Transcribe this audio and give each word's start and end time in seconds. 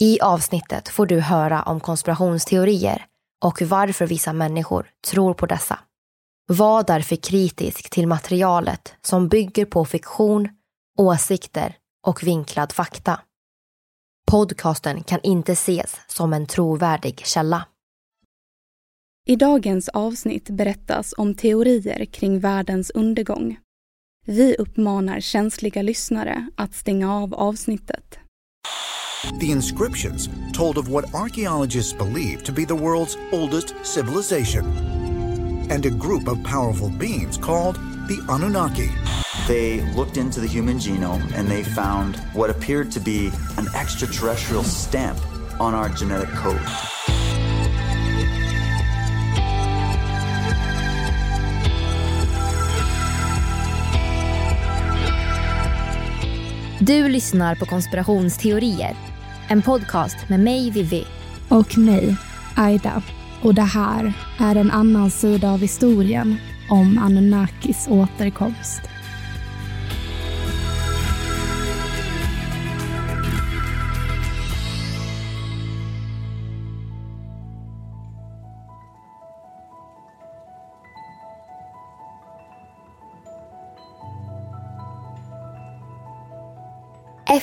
I 0.00 0.20
avsnittet 0.20 0.88
får 0.88 1.06
du 1.06 1.20
höra 1.20 1.62
om 1.62 1.80
konspirationsteorier 1.80 3.06
och 3.44 3.62
varför 3.62 4.06
vissa 4.06 4.32
människor 4.32 4.90
tror 5.10 5.34
på 5.34 5.46
dessa. 5.46 5.78
Var 6.46 6.82
därför 6.82 7.16
kritisk 7.16 7.90
till 7.90 8.06
materialet 8.06 8.94
som 9.02 9.28
bygger 9.28 9.64
på 9.64 9.84
fiktion, 9.84 10.48
åsikter 10.98 11.76
och 12.06 12.22
vinklad 12.22 12.72
fakta. 12.72 13.20
Podcasten 14.30 15.02
kan 15.02 15.20
inte 15.22 15.52
ses 15.52 15.96
som 16.06 16.32
en 16.32 16.46
trovärdig 16.46 17.26
källa. 17.26 17.66
I 19.26 19.36
dagens 19.36 19.88
avsnitt 19.88 20.50
berättas 20.50 21.14
om 21.16 21.34
teorier 21.34 22.04
kring 22.04 22.40
världens 22.40 22.90
undergång. 22.90 23.58
Vi 24.26 24.56
uppmanar 24.56 25.20
känsliga 25.20 25.82
lyssnare 25.82 26.50
att 26.56 26.74
stänga 26.74 27.14
av 27.14 27.34
avsnittet. 27.34 28.18
The 29.30 29.52
inscriptions 29.52 30.28
told 30.52 30.78
of 30.78 30.88
what 30.88 31.14
archaeologists 31.14 31.92
believe 31.92 32.42
to 32.42 32.50
be 32.50 32.64
the 32.64 32.74
world's 32.74 33.16
oldest 33.30 33.74
civilization 33.86 34.66
and 35.70 35.86
a 35.86 35.90
group 35.90 36.26
of 36.26 36.42
powerful 36.42 36.90
beings 36.90 37.38
called 37.38 37.76
the 38.08 38.20
Anunnaki. 38.28 38.90
They 39.46 39.80
looked 39.94 40.16
into 40.16 40.40
the 40.40 40.48
human 40.48 40.78
genome 40.78 41.32
and 41.34 41.48
they 41.48 41.62
found 41.62 42.16
what 42.34 42.50
appeared 42.50 42.90
to 42.92 43.00
be 43.00 43.30
an 43.58 43.68
extraterrestrial 43.76 44.64
stamp 44.64 45.18
on 45.60 45.72
our 45.72 45.88
genetic 45.88 46.30
code. 46.30 46.60
Du 56.80 57.08
lyssnar 57.08 57.54
på 57.54 57.66
konspirationsteorier. 57.66 59.11
En 59.52 59.62
podcast 59.62 60.28
med 60.28 60.40
mig, 60.40 60.70
Vivi. 60.70 61.06
Och 61.48 61.78
mig, 61.78 62.16
Aida. 62.56 63.02
Och 63.42 63.54
det 63.54 63.62
här 63.62 64.12
är 64.38 64.56
en 64.56 64.70
annan 64.70 65.10
sida 65.10 65.50
av 65.50 65.58
historien 65.58 66.36
om 66.70 66.98
Anunnakis 66.98 67.86
återkomst. 67.90 68.91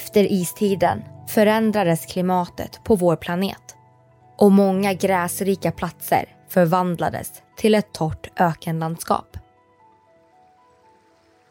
Efter 0.10 0.32
istiden 0.32 1.04
förändrades 1.28 2.06
klimatet 2.06 2.80
på 2.84 2.96
vår 2.96 3.16
planet 3.16 3.76
och 4.38 4.52
många 4.52 4.94
gräsrika 4.94 5.72
platser 5.72 6.26
förvandlades 6.48 7.44
till 7.58 7.76
ett 7.76 7.94
torrt 7.94 8.28
ökenlandskap. 8.36 9.38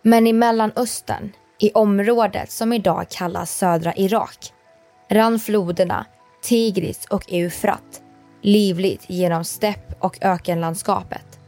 Men 0.03 0.27
i 0.27 0.33
Mellanöstern, 0.33 1.33
i 1.59 1.73
området 1.73 2.51
som 2.51 2.73
idag 2.73 3.07
kallas 3.11 3.59
södra 3.59 3.95
Irak, 3.95 4.53
rann 5.09 5.39
floderna 5.39 6.07
Tigris 6.43 7.07
och 7.11 7.33
Eufrat 7.33 8.03
livligt 8.43 9.11
genom 9.11 9.45
stepp 9.45 9.95
och 9.99 10.19
ökenlandskapet. 10.21 11.41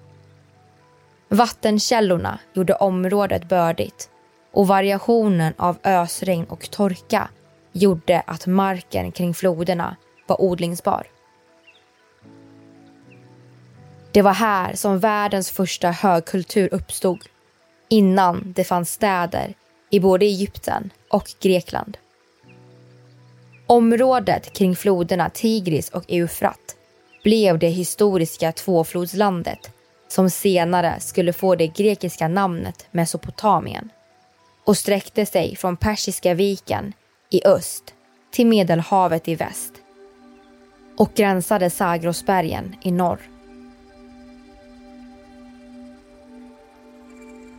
Vattenkällorna 1.29 2.39
gjorde 2.55 2.75
området 2.75 3.49
bördigt 3.49 4.11
och 4.53 4.67
variationen 4.67 5.53
av 5.57 5.79
ösregn 5.85 6.45
och 6.45 6.71
torka 6.71 7.29
gjorde 7.73 8.23
att 8.27 8.47
marken 8.47 9.13
kring 9.13 9.35
floderna 9.35 9.97
var 10.27 10.43
odlingsbar. 10.43 11.07
Det 14.13 14.23
var 14.23 14.33
här 14.33 14.75
som 14.75 14.99
världens 14.99 15.51
första 15.51 15.91
högkultur 15.91 16.69
uppstod 16.75 17.25
innan 17.89 18.53
det 18.57 18.65
fanns 18.65 18.93
städer 18.93 19.55
i 19.91 20.01
både 20.01 20.27
Egypten 20.27 20.91
och 21.09 21.29
Grekland. 21.41 21.97
Området 23.67 24.53
kring 24.53 24.77
floderna 24.77 25.31
Tigris 25.31 25.89
och 25.91 26.05
Eufrat 26.09 26.77
blev 27.25 27.59
det 27.59 27.69
historiska 27.69 28.53
tvåflodslandet 28.53 29.71
som 30.09 30.31
senare 30.31 31.01
skulle 31.01 31.33
få 31.33 31.55
det 31.55 31.67
grekiska 31.67 32.29
namnet 32.29 32.87
Mesopotamien 32.91 33.91
och 34.65 34.77
sträckte 34.77 35.27
sig 35.27 35.57
från 35.57 35.77
Persiska 35.77 36.35
viken 36.35 36.93
i 37.31 37.47
öst 37.47 37.95
till 38.31 38.47
Medelhavet 38.47 39.29
i 39.29 39.35
väst 39.35 39.73
och 40.97 41.15
gränsade 41.15 41.71
Zagrosbergen 41.71 42.77
i 42.83 42.91
norr. 42.91 43.21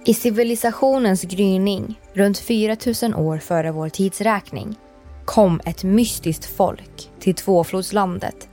I 0.05 0.13
civilisationens 0.13 1.21
gryning 1.21 1.99
runt 2.13 2.37
4000 2.37 3.15
år 3.15 3.37
före 3.37 3.71
vår 3.71 3.89
tidsräkning 3.89 4.75
kom 5.25 5.61
ett 5.65 5.83
mystiskt 5.83 6.45
folk 6.45 7.09
till 7.19 7.35
tvåflodslandet, 7.35 8.49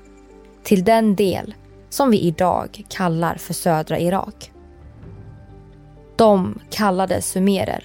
till 0.62 0.84
den 0.84 1.16
del 1.16 1.54
som 1.90 2.10
vi 2.10 2.20
idag 2.20 2.84
kallar 2.88 3.34
för 3.34 3.54
södra 3.54 3.98
Irak. 3.98 4.52
De 6.16 6.58
kallades 6.70 7.30
sumerer. 7.30 7.84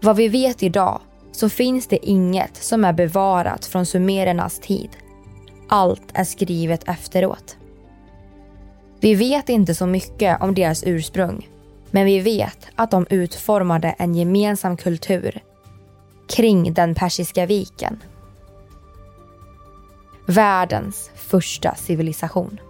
Vad 0.00 0.16
vi 0.16 0.28
vet 0.28 0.62
idag 0.62 1.00
så 1.32 1.48
finns 1.48 1.86
det 1.86 2.06
inget 2.06 2.56
som 2.56 2.84
är 2.84 2.92
bevarat 2.92 3.66
från 3.66 3.86
sumerernas 3.86 4.58
tid. 4.58 4.88
Allt 5.68 6.10
är 6.14 6.24
skrivet 6.24 6.88
efteråt. 6.88 7.56
Vi 9.00 9.14
vet 9.14 9.48
inte 9.48 9.74
så 9.74 9.86
mycket 9.86 10.42
om 10.42 10.54
deras 10.54 10.84
ursprung 10.86 11.48
men 11.90 12.04
vi 12.04 12.20
vet 12.20 12.66
att 12.74 12.90
de 12.90 13.06
utformade 13.10 13.94
en 13.98 14.14
gemensam 14.14 14.76
kultur 14.76 15.40
kring 16.28 16.72
den 16.72 16.94
Persiska 16.94 17.46
viken. 17.46 18.02
Världens 20.26 21.10
första 21.14 21.74
civilisation. 21.74 22.60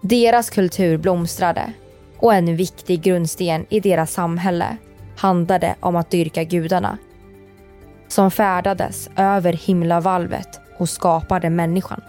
Deras 0.00 0.50
kultur 0.50 0.96
blomstrade 0.96 1.72
och 2.16 2.34
en 2.34 2.56
viktig 2.56 3.02
grundsten 3.02 3.66
i 3.68 3.80
deras 3.80 4.12
samhälle 4.12 4.76
handlade 5.16 5.74
om 5.80 5.96
att 5.96 6.10
dyrka 6.10 6.44
gudarna 6.44 6.98
som 8.08 8.30
färdades 8.30 9.10
över 9.16 9.52
himlavalvet 9.52 10.60
och 10.78 10.88
skapade 10.88 11.50
människan. 11.50 12.00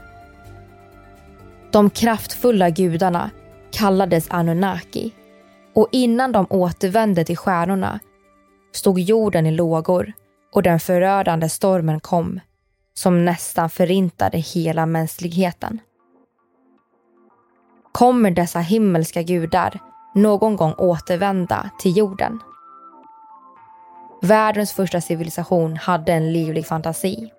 De 1.72 1.90
kraftfulla 1.90 2.70
gudarna 2.70 3.30
kallades 3.72 4.28
Anunnaki 4.30 5.14
och 5.76 5.88
innan 5.92 6.32
de 6.32 6.48
återvände 6.50 7.26
till 7.26 7.38
stjärnorna 7.38 8.00
stod 8.72 9.00
jorden 9.00 9.46
i 9.46 9.52
lågor 9.52 10.14
och 10.54 10.64
den 10.64 10.80
förödande 10.80 11.50
stormen 11.50 12.00
kom 12.00 12.40
som 12.94 13.26
nästan 13.26 13.70
förintade 13.70 14.38
hela 14.38 14.86
mänskligheten. 14.86 15.80
Kommer 17.92 18.32
dessa 18.32 18.60
himmelska 18.60 19.22
gudar 19.22 19.80
någon 20.16 20.56
gång 20.56 20.74
återvända 20.74 21.70
till 21.80 21.98
jorden. 21.98 22.40
Världens 24.26 24.74
första 24.74 25.02
civilisation 25.02 25.78
hade 25.78 26.14
en 26.14 26.34
livlig 26.34 26.68
fantasi. 26.68 27.32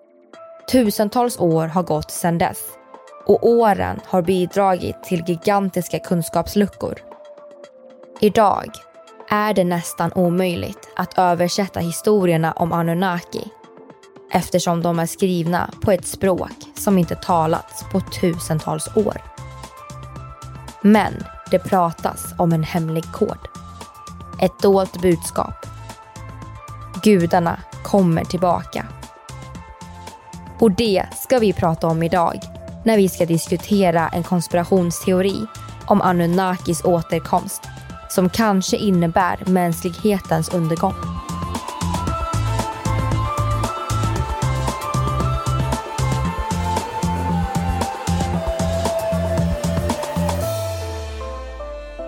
Tusentals 0.73 1.39
år 1.39 1.67
har 1.67 1.83
gått 1.83 2.11
sedan 2.11 2.39
dess 2.39 2.59
och 3.27 3.49
åren 3.49 4.01
har 4.07 4.23
bidragit 4.23 5.03
till 5.03 5.25
gigantiska 5.27 5.99
kunskapsluckor. 5.99 6.95
Idag 8.21 8.71
är 9.31 9.55
det 9.55 9.65
nästan 9.65 10.13
omöjligt 10.13 10.89
att 10.97 11.19
översätta 11.19 11.81
historierna 11.81 12.53
om 12.53 12.73
Anunnaki 12.73 13.45
eftersom 14.33 14.83
de 14.83 14.99
är 14.99 15.07
skrivna 15.07 15.71
på 15.83 15.93
ett 15.93 16.07
språk 16.07 16.57
som 16.75 16.99
inte 16.99 17.15
talats 17.15 17.85
på 17.93 18.01
tusentals 18.01 18.97
år. 18.97 19.23
Men 20.83 21.25
det 21.51 21.59
pratas 21.59 22.35
om 22.39 22.53
en 22.53 22.63
hemlig 22.63 23.05
kod. 23.13 23.39
Ett 24.41 24.59
dolt 24.63 25.03
budskap. 25.03 25.74
Gudarna 27.05 27.61
kommer 27.83 28.25
tillbaka. 28.25 28.87
Och 30.59 30.71
det 30.71 31.07
ska 31.15 31.39
vi 31.39 31.53
prata 31.53 31.87
om 31.87 32.03
idag 32.03 32.41
när 32.85 32.97
vi 32.97 33.09
ska 33.09 33.27
diskutera 33.27 34.09
en 34.09 34.23
konspirationsteori 34.23 35.47
om 35.87 36.03
Anunnakis 36.03 36.85
återkomst 36.85 37.63
som 38.11 38.29
kanske 38.29 38.77
innebär 38.77 39.45
mänsklighetens 39.47 40.55
undergång. 40.55 41.14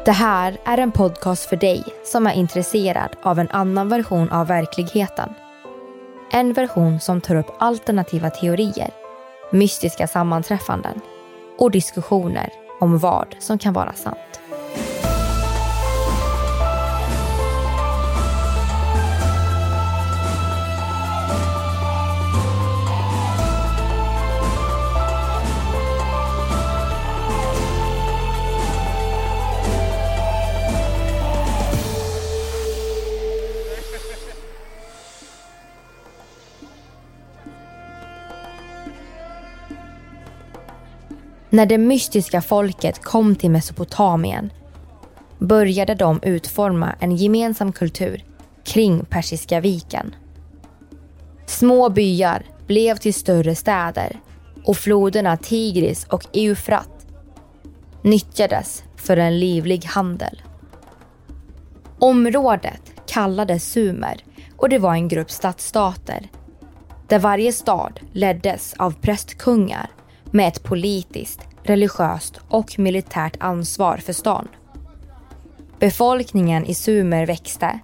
Det 0.06 0.12
här 0.12 0.58
är 0.64 0.79
en 0.79 0.93
podcast 0.93 1.44
för 1.49 1.56
dig 1.56 1.85
som 2.05 2.26
är 2.26 2.32
intresserad 2.35 3.17
av 3.23 3.38
en 3.38 3.50
annan 3.50 3.88
version 3.88 4.31
av 4.31 4.47
verkligheten. 4.47 5.35
En 6.31 6.53
version 6.53 7.00
som 7.00 7.20
tar 7.20 7.35
upp 7.35 7.56
alternativa 7.58 8.31
teorier, 8.31 8.91
mystiska 9.53 10.06
sammanträffanden 10.06 11.00
och 11.58 11.70
diskussioner 11.70 12.53
om 12.81 12.99
vad 12.99 13.37
som 13.38 13.58
kan 13.58 13.73
vara 13.73 13.93
sant. 13.93 14.41
När 41.50 41.66
det 41.66 41.78
mystiska 41.78 42.43
folket 42.43 43.04
kom 43.04 43.37
till 43.37 43.50
Mesopotamien 43.50 44.52
började 45.38 45.94
de 45.94 46.20
utforma 46.22 46.94
en 47.00 47.16
gemensam 47.16 47.72
kultur 47.72 48.25
kring 48.64 49.04
Persiska 49.04 49.60
viken. 49.60 50.14
Små 51.46 51.88
byar 51.88 52.43
blev 52.66 52.96
till 52.96 53.14
större 53.14 53.54
städer 53.54 54.20
och 54.64 54.76
floderna 54.76 55.37
Tigris 55.37 56.04
och 56.04 56.26
Eufrat 56.32 57.06
nyttjades 58.02 58.84
för 58.96 59.16
en 59.16 59.38
livlig 59.38 59.84
handel. 59.84 60.43
Området 61.98 62.93
kallades 63.06 63.72
Sumer 63.72 64.16
och 64.56 64.69
det 64.69 64.78
var 64.78 64.94
en 64.94 65.08
grupp 65.08 65.31
stadsstater 65.31 66.28
där 67.08 67.19
varje 67.19 67.52
stad 67.52 68.00
leddes 68.12 68.75
av 68.78 68.94
prästkungar 69.00 69.90
med 70.31 70.49
ett 70.49 70.62
politiskt, 70.62 71.40
religiöst 71.62 72.40
och 72.49 72.78
militärt 72.78 73.37
ansvar 73.40 73.96
för 73.96 74.12
stan. 74.12 74.49
Befolkningen 75.78 76.64
i 76.67 76.75
Sumer 76.75 77.26
växte 77.26 77.78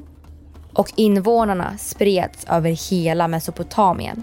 och 0.73 0.93
invånarna 0.97 1.79
spreds 1.79 2.45
över 2.45 2.91
hela 2.91 3.29
Mesopotamien. 3.29 4.23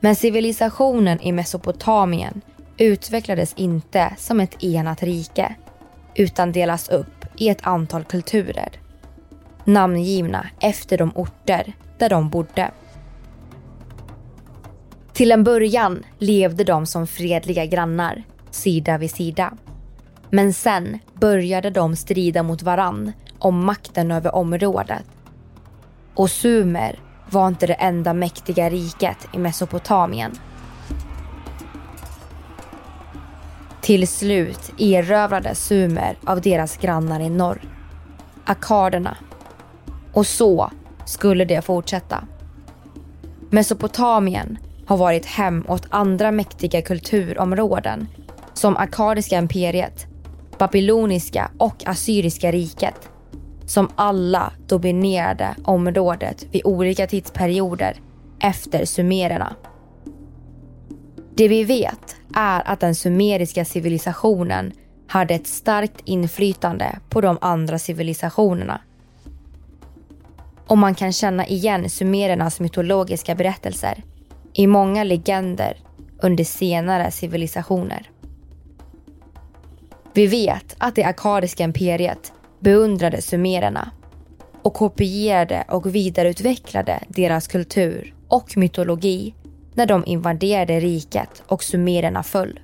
Men 0.00 0.16
civilisationen 0.16 1.20
i 1.20 1.32
Mesopotamien 1.32 2.40
utvecklades 2.78 3.54
inte 3.56 4.14
som 4.18 4.40
ett 4.40 4.64
enat 4.64 5.02
rike 5.02 5.54
utan 6.14 6.52
delas 6.52 6.88
upp 6.88 7.24
i 7.36 7.48
ett 7.48 7.66
antal 7.66 8.04
kulturer 8.04 8.80
namngivna 9.64 10.46
efter 10.60 10.98
de 10.98 11.12
orter 11.14 11.72
där 11.98 12.08
de 12.08 12.30
bodde. 12.30 12.70
Till 15.14 15.32
en 15.32 15.44
början 15.44 16.04
levde 16.18 16.64
de 16.64 16.86
som 16.86 17.06
fredliga 17.06 17.66
grannar, 17.66 18.22
sida 18.50 18.98
vid 18.98 19.10
sida. 19.10 19.52
Men 20.30 20.52
sen 20.52 20.98
började 21.14 21.70
de 21.70 21.96
strida 21.96 22.42
mot 22.42 22.62
varann 22.62 23.12
om 23.38 23.64
makten 23.64 24.10
över 24.10 24.34
området. 24.34 25.04
Och 26.14 26.30
Sumer 26.30 26.98
var 27.30 27.48
inte 27.48 27.66
det 27.66 27.74
enda 27.74 28.14
mäktiga 28.14 28.70
riket 28.70 29.28
i 29.32 29.38
Mesopotamien. 29.38 30.32
Till 33.80 34.08
slut 34.08 34.72
erövrades 34.78 35.66
Sumer 35.66 36.18
av 36.24 36.40
deras 36.40 36.76
grannar 36.76 37.20
i 37.20 37.30
norr, 37.30 37.62
akaderna. 38.44 39.16
Och 40.12 40.26
så 40.26 40.70
skulle 41.06 41.44
det 41.44 41.62
fortsätta. 41.64 42.24
Mesopotamien 43.50 44.58
har 44.86 44.96
varit 44.96 45.26
hem 45.26 45.64
åt 45.68 45.86
andra 45.90 46.30
mäktiga 46.30 46.82
kulturområden 46.82 48.08
som 48.54 48.76
Akadiska 48.76 49.38
imperiet, 49.38 50.06
Babyloniska 50.58 51.50
och 51.58 51.86
Assyriska 51.86 52.52
riket 52.52 53.08
som 53.66 53.88
alla 53.94 54.52
dominerade 54.66 55.54
området 55.64 56.46
vid 56.50 56.62
olika 56.64 57.06
tidsperioder 57.06 58.00
efter 58.40 58.84
sumererna. 58.84 59.56
Det 61.36 61.48
vi 61.48 61.64
vet 61.64 62.16
är 62.34 62.68
att 62.68 62.80
den 62.80 62.94
sumeriska 62.94 63.64
civilisationen 63.64 64.72
hade 65.06 65.34
ett 65.34 65.46
starkt 65.46 66.00
inflytande 66.04 66.98
på 67.08 67.20
de 67.20 67.38
andra 67.40 67.78
civilisationerna. 67.78 68.80
Och 70.66 70.78
man 70.78 70.94
kan 70.94 71.12
känna 71.12 71.46
igen 71.46 71.90
sumerernas 71.90 72.60
mytologiska 72.60 73.34
berättelser 73.34 74.02
i 74.54 74.66
många 74.66 75.04
legender 75.04 75.76
under 76.22 76.44
senare 76.44 77.10
civilisationer. 77.10 78.10
Vi 80.12 80.26
vet 80.26 80.76
att 80.78 80.94
det 80.94 81.04
akadiska 81.04 81.64
imperiet 81.64 82.32
beundrade 82.60 83.22
sumererna 83.22 83.90
och 84.62 84.74
kopierade 84.74 85.64
och 85.68 85.94
vidareutvecklade 85.94 87.00
deras 87.08 87.48
kultur 87.48 88.14
och 88.28 88.56
mytologi 88.56 89.34
när 89.74 89.86
de 89.86 90.02
invaderade 90.06 90.80
riket 90.80 91.42
och 91.46 91.62
sumererna 91.62 92.22
föll. 92.22 92.60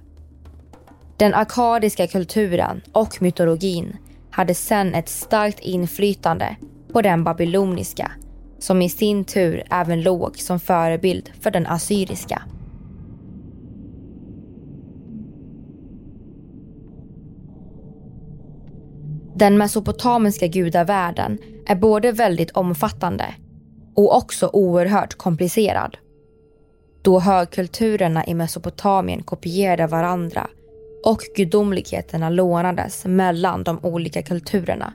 Den 1.16 1.34
akadiska 1.34 2.06
kulturen 2.06 2.80
och 2.92 3.22
mytologin 3.22 3.96
hade 4.30 4.54
sedan 4.54 4.94
ett 4.94 5.08
starkt 5.08 5.60
inflytande 5.60 6.56
på 6.92 7.02
den 7.02 7.24
babyloniska 7.24 8.12
som 8.60 8.82
i 8.82 8.88
sin 8.88 9.24
tur 9.24 9.62
även 9.70 10.02
låg 10.02 10.38
som 10.38 10.60
förebild 10.60 11.30
för 11.40 11.50
den 11.50 11.66
assyriska. 11.66 12.42
Den 19.34 19.58
mesopotamiska 19.58 20.46
gudavärlden 20.46 21.38
är 21.66 21.76
både 21.76 22.12
väldigt 22.12 22.50
omfattande 22.50 23.34
och 23.94 24.16
också 24.16 24.50
oerhört 24.52 25.14
komplicerad. 25.14 25.96
Då 27.02 27.20
högkulturerna 27.20 28.26
i 28.26 28.34
Mesopotamien 28.34 29.22
kopierade 29.22 29.86
varandra 29.86 30.46
och 31.04 31.20
gudomligheterna 31.36 32.30
lånades 32.30 33.04
mellan 33.04 33.64
de 33.64 33.78
olika 33.82 34.22
kulturerna 34.22 34.92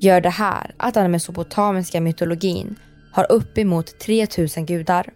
gör 0.00 0.20
det 0.20 0.30
här 0.30 0.74
att 0.76 0.94
den 0.94 1.10
mesopotamiska 1.10 2.00
mytologin 2.00 2.76
har 3.12 3.32
uppemot 3.32 3.98
3000 3.98 4.66
gudar. 4.66 5.12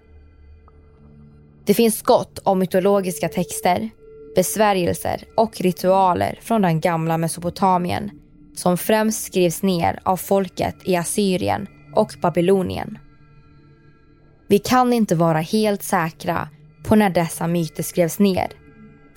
Det 1.64 1.75
finns 1.75 2.02
gott 2.02 2.38
om 2.38 2.58
mytologiska 2.58 3.28
texter, 3.28 3.90
besvärjelser 4.37 5.25
och 5.37 5.60
ritualer 5.60 6.38
från 6.42 6.62
den 6.62 6.80
gamla 6.80 7.18
Mesopotamien 7.18 8.10
som 8.56 8.78
främst 8.78 9.25
skrivs 9.25 9.62
ner 9.62 10.00
av 10.02 10.16
folket 10.16 10.76
i 10.84 10.96
Assyrien 10.96 11.66
och 11.94 12.14
Babylonien. 12.22 12.99
Vi 14.49 14.58
kan 14.58 14.92
inte 14.92 15.14
vara 15.14 15.40
helt 15.40 15.82
säkra 15.82 16.49
på 16.84 16.96
när 16.96 17.10
dessa 17.10 17.46
myter 17.46 17.82
skrevs 17.82 18.18
ner 18.18 18.52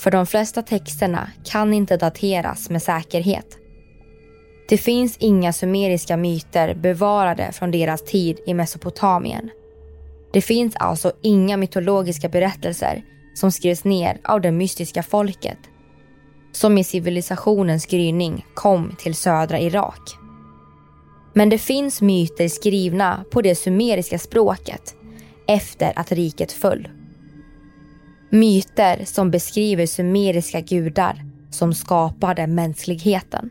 för 0.03 0.12
de 0.12 0.25
flesta 0.25 0.62
texterna 0.62 1.29
kan 1.43 1.74
inte 1.74 1.98
dateras 1.98 2.70
med 2.70 2.84
säkerhet. 2.84 3.58
Det 4.70 4.77
finns 4.77 5.17
inga 5.17 5.53
sumeriska 5.53 6.17
myter 6.17 6.74
bevarade 6.74 7.51
från 7.51 7.72
deras 7.72 8.01
tid 8.01 8.39
i 8.46 8.53
Mesopotamien. 8.53 9.50
Det 10.34 10.41
finns 10.41 10.75
alltså 10.75 11.12
inga 11.22 11.58
mytologiska 11.58 12.29
berättelser 12.29 13.03
som 13.34 13.51
skrevs 13.51 13.84
ner 13.84 14.17
av 14.24 14.41
det 14.41 14.51
mystiska 14.51 15.03
folket 15.03 15.58
som 16.51 16.77
i 16.77 16.84
civilisationens 16.84 17.86
gryning 17.86 18.46
kom 18.53 18.96
till 19.00 19.15
södra 19.15 19.60
Irak. 19.60 20.01
Men 21.34 21.50
det 21.50 21.58
finns 21.58 22.01
myter 22.01 22.48
skrivna 22.48 23.25
på 23.32 23.41
det 23.41 23.55
sumeriska 23.55 24.20
språket 24.20 24.96
efter 25.48 25.93
att 25.96 26.12
riket 26.12 26.51
föll. 26.51 26.88
Myter 28.29 29.05
som 29.05 29.32
beskriver 29.32 29.86
sumeriska 29.86 30.62
gudar 30.62 31.25
som 31.51 31.74
skapade 31.74 32.48
mänskligheten. 32.48 33.50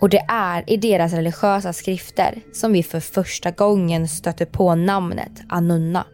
Och 0.00 0.08
det 0.08 0.24
är 0.28 0.64
i 0.66 0.76
deras 0.76 1.12
religiösa 1.12 1.72
skrifter 1.72 2.40
som 2.52 2.72
vi 2.72 2.82
för 2.82 3.00
första 3.00 3.50
gången 3.50 4.08
stöter 4.08 4.46
på 4.46 4.74
namnet 4.74 5.42
Anunna. 5.48 6.06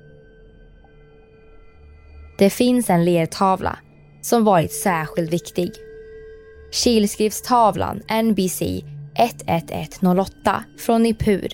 Det 2.39 2.51
finns 2.51 2.91
en 2.91 3.05
lertavla 3.05 3.79
som 4.23 4.45
varit 4.45 4.73
särskilt 4.73 5.33
viktig. 5.33 5.71
Kilskriftstavlan 6.73 8.03
NBC 8.23 8.63
11108 9.15 10.65
från 10.79 11.03
Nippur 11.03 11.49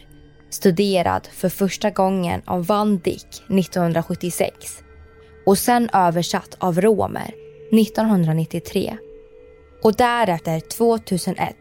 studerad 0.51 1.29
för 1.33 1.49
första 1.49 1.91
gången 1.91 2.43
av 2.45 2.67
Van 2.67 2.99
Dyck 2.99 3.43
1976 3.49 4.83
och 5.47 5.59
sen 5.59 5.89
översatt 5.93 6.57
av 6.59 6.81
romer 6.81 7.35
1993 7.73 8.97
och 9.83 9.95
därefter 9.97 10.61
2001 10.61 11.57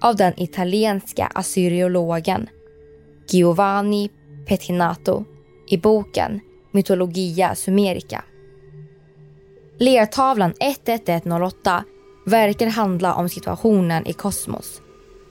av 0.00 0.16
den 0.16 0.40
italienska 0.40 1.26
assyriologen 1.34 2.48
Giovanni 3.28 4.10
Pettinato 4.46 5.24
i 5.68 5.76
boken 5.76 6.40
Mytologia 6.72 7.54
Sumerica. 7.54 8.24
Lertavlan 9.78 10.54
11108 10.60 11.84
verkar 12.26 12.66
handla 12.66 13.14
om 13.14 13.28
situationen 13.28 14.06
i 14.06 14.12
kosmos. 14.12 14.80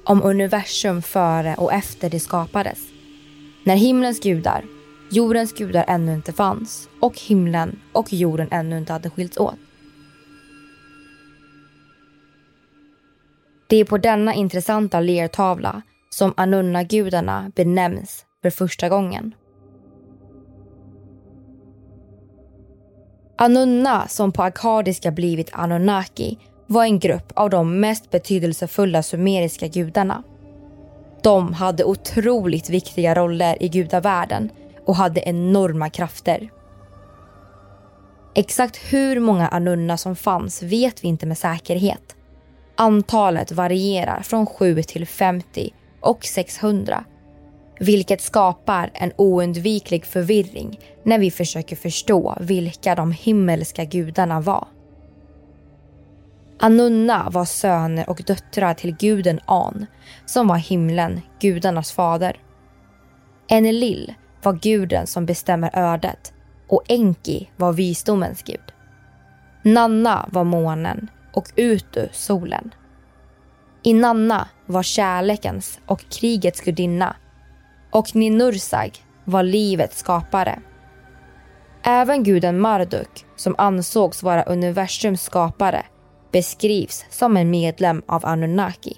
Om 0.03 0.23
universum 0.23 1.01
före 1.01 1.55
och 1.55 1.73
efter 1.73 2.09
det 2.09 2.19
skapades. 2.19 2.79
När 3.63 3.75
himlens 3.75 4.19
gudar, 4.19 4.65
jordens 5.11 5.53
gudar 5.53 5.85
ännu 5.87 6.13
inte 6.13 6.33
fanns 6.33 6.89
och 6.99 7.19
himlen 7.19 7.79
och 7.93 8.13
jorden 8.13 8.47
ännu 8.51 8.77
inte 8.77 8.93
hade 8.93 9.09
skilts 9.09 9.37
åt. 9.37 9.66
Det 13.69 13.77
är 13.77 13.85
på 13.85 13.97
denna 13.97 14.33
intressanta 14.33 14.99
lertavla 14.99 15.81
som 16.09 16.33
Anunna-gudarna 16.37 17.51
benämns 17.55 18.25
för 18.41 18.49
första 18.49 18.89
gången. 18.89 19.33
Anunna, 23.37 24.07
som 24.07 24.31
på 24.31 24.43
akadiska 24.43 25.11
blivit 25.11 25.49
Anunnaki, 25.53 26.37
var 26.67 26.83
en 26.83 26.99
grupp 26.99 27.31
av 27.35 27.49
de 27.49 27.79
mest 27.79 28.11
betydelsefulla 28.11 29.03
sumeriska 29.03 29.67
gudarna. 29.67 30.23
De 31.21 31.53
hade 31.53 31.83
otroligt 31.83 32.69
viktiga 32.69 33.15
roller 33.15 33.63
i 33.63 33.69
gudavärlden 33.69 34.49
och 34.85 34.95
hade 34.95 35.21
enorma 35.21 35.89
krafter. 35.89 36.49
Exakt 38.35 38.77
hur 38.77 39.19
många 39.19 39.47
Anunna 39.47 39.97
som 39.97 40.15
fanns 40.15 40.63
vet 40.63 41.03
vi 41.03 41.07
inte 41.07 41.25
med 41.25 41.37
säkerhet. 41.37 42.16
Antalet 42.77 43.51
varierar 43.51 44.21
från 44.21 44.45
7 44.45 44.83
till 44.83 45.07
50 45.07 45.73
och 46.01 46.25
600 46.25 47.03
vilket 47.79 48.21
skapar 48.21 48.91
en 48.93 49.11
oundviklig 49.17 50.05
förvirring 50.05 50.79
när 51.03 51.19
vi 51.19 51.31
försöker 51.31 51.75
förstå 51.75 52.37
vilka 52.39 52.95
de 52.95 53.11
himmelska 53.11 53.85
gudarna 53.85 54.41
var. 54.41 54.67
Anunna 56.59 57.29
var 57.29 57.45
söner 57.45 58.09
och 58.09 58.21
döttrar 58.27 58.73
till 58.73 58.95
guden 58.95 59.39
An 59.45 59.85
som 60.25 60.47
var 60.47 60.57
himlen, 60.57 61.21
gudarnas 61.39 61.91
fader. 61.91 62.39
Enlil 63.49 64.13
var 64.43 64.53
guden 64.53 65.07
som 65.07 65.25
bestämmer 65.25 65.71
ödet 65.73 66.33
och 66.67 66.83
Enki 66.87 67.49
var 67.57 67.73
visdomens 67.73 68.43
gud. 68.43 68.73
Nanna 69.63 70.29
var 70.31 70.43
månen 70.43 71.09
och 71.37 71.51
ut 71.55 71.97
ur 71.97 72.09
solen. 72.13 72.73
Inanna 73.83 74.47
var 74.65 74.83
kärlekens 74.83 75.79
och 75.85 76.09
krigets 76.09 76.61
gudinna 76.61 77.15
och 77.91 78.15
Ninursag 78.15 78.91
var 79.25 79.43
livets 79.43 79.99
skapare. 79.99 80.59
Även 81.83 82.23
guden 82.23 82.59
Marduk, 82.59 83.25
som 83.35 83.55
ansågs 83.57 84.23
vara 84.23 84.43
universums 84.43 85.21
skapare, 85.21 85.85
beskrivs 86.31 87.05
som 87.09 87.37
en 87.37 87.49
medlem 87.49 88.01
av 88.07 88.25
Anunnaki. 88.25 88.97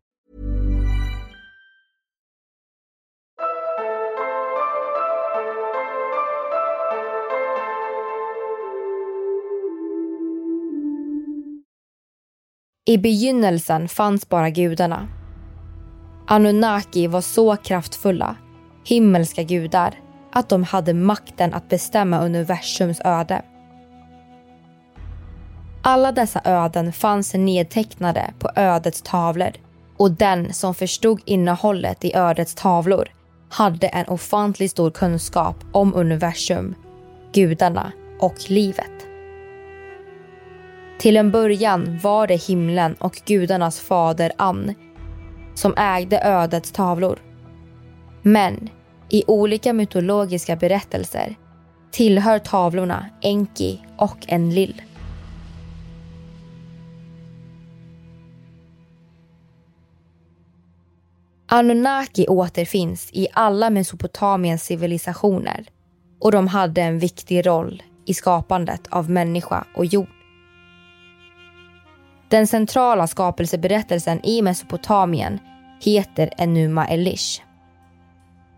I 12.91 12.97
begynnelsen 12.97 13.87
fanns 13.87 14.29
bara 14.29 14.49
gudarna. 14.49 15.07
Anunnaki 16.27 17.07
var 17.07 17.21
så 17.21 17.55
kraftfulla, 17.55 18.35
himmelska 18.85 19.43
gudar, 19.43 19.95
att 20.31 20.49
de 20.49 20.63
hade 20.63 20.93
makten 20.93 21.53
att 21.53 21.69
bestämma 21.69 22.19
universums 22.19 23.01
öde. 23.05 23.41
Alla 25.81 26.11
dessa 26.11 26.41
öden 26.43 26.93
fanns 26.93 27.33
nedtecknade 27.33 28.33
på 28.39 28.49
ödets 28.55 29.01
tavlor 29.01 29.51
och 29.97 30.11
den 30.11 30.53
som 30.53 30.75
förstod 30.75 31.21
innehållet 31.25 32.05
i 32.05 32.15
ödets 32.15 32.55
tavlor 32.55 33.07
hade 33.49 33.87
en 33.87 34.07
ofantligt 34.07 34.71
stor 34.71 34.91
kunskap 34.91 35.55
om 35.71 35.93
universum, 35.95 36.75
gudarna 37.33 37.91
och 38.19 38.49
livet. 38.49 39.10
Till 41.01 41.17
en 41.17 41.31
början 41.31 41.99
var 42.03 42.27
det 42.27 42.35
himlen 42.35 42.93
och 42.93 43.21
gudarnas 43.25 43.79
fader 43.79 44.31
Ann 44.37 44.73
som 45.55 45.73
ägde 45.77 46.21
ödets 46.23 46.71
tavlor. 46.71 47.19
Men 48.21 48.69
i 49.09 49.23
olika 49.27 49.73
mytologiska 49.73 50.55
berättelser 50.55 51.35
tillhör 51.91 52.39
tavlorna 52.39 53.09
Enki 53.21 53.81
och 53.97 54.17
Enlil. 54.27 54.81
Anunnaki 61.47 62.27
återfinns 62.27 63.09
i 63.13 63.27
alla 63.33 63.69
Mesopotamiens 63.69 64.63
civilisationer 64.63 65.65
och 66.19 66.31
de 66.31 66.47
hade 66.47 66.81
en 66.81 66.99
viktig 66.99 67.47
roll 67.47 67.83
i 68.05 68.13
skapandet 68.13 68.87
av 68.89 69.09
människa 69.09 69.65
och 69.75 69.85
jord. 69.85 70.20
Den 72.31 72.47
centrala 72.47 73.07
skapelseberättelsen 73.07 74.25
i 74.25 74.41
Mesopotamien 74.41 75.39
heter 75.81 76.29
Enuma 76.37 76.87
Elish. 76.87 77.41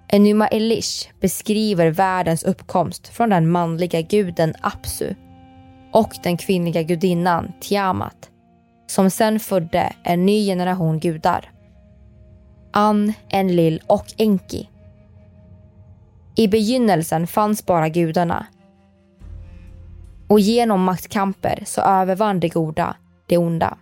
Enuma 0.08 0.48
Elish 0.48 1.10
beskriver 1.22 1.88
världens 1.88 2.44
uppkomst 2.44 3.08
från 3.08 3.30
den 3.30 3.50
manliga 3.50 4.02
guden 4.02 4.54
Apsu 4.62 5.14
och 5.92 6.16
den 6.24 6.38
kvinnliga 6.38 6.84
gudinnan 6.84 7.52
Tiamat 7.62 8.30
som 8.88 9.10
sen 9.10 9.40
födde 9.40 9.94
en 10.04 10.26
ny 10.26 10.46
generation 10.46 11.00
gudar. 11.00 11.52
An, 12.72 13.14
Enlil 13.30 13.82
och 13.88 14.06
Enki. 14.18 14.70
I 16.36 16.48
begynnelsen 16.48 17.28
fanns 17.28 17.66
bara 17.66 17.90
gudarna. 17.90 18.46
Och 20.28 20.40
genom 20.40 20.84
maktkamper 20.84 21.64
så 21.66 21.82
övervann 21.82 22.40
de 22.40 22.50
goda 22.50 22.96
det 23.26 23.38
onda. 23.38 23.78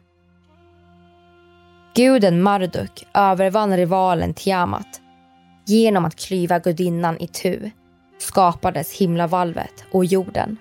Guden 1.95 2.41
Marduk 2.41 3.07
övervann 3.13 3.77
rivalen 3.77 4.33
Tiamat. 4.33 5.01
Genom 5.65 6.05
att 6.05 6.15
klyva 6.15 6.59
gudinnan 6.59 7.17
i 7.19 7.27
tu 7.27 7.71
skapades 8.19 8.93
himlavalvet 8.93 9.85
och 9.91 10.05
jorden. 10.05 10.57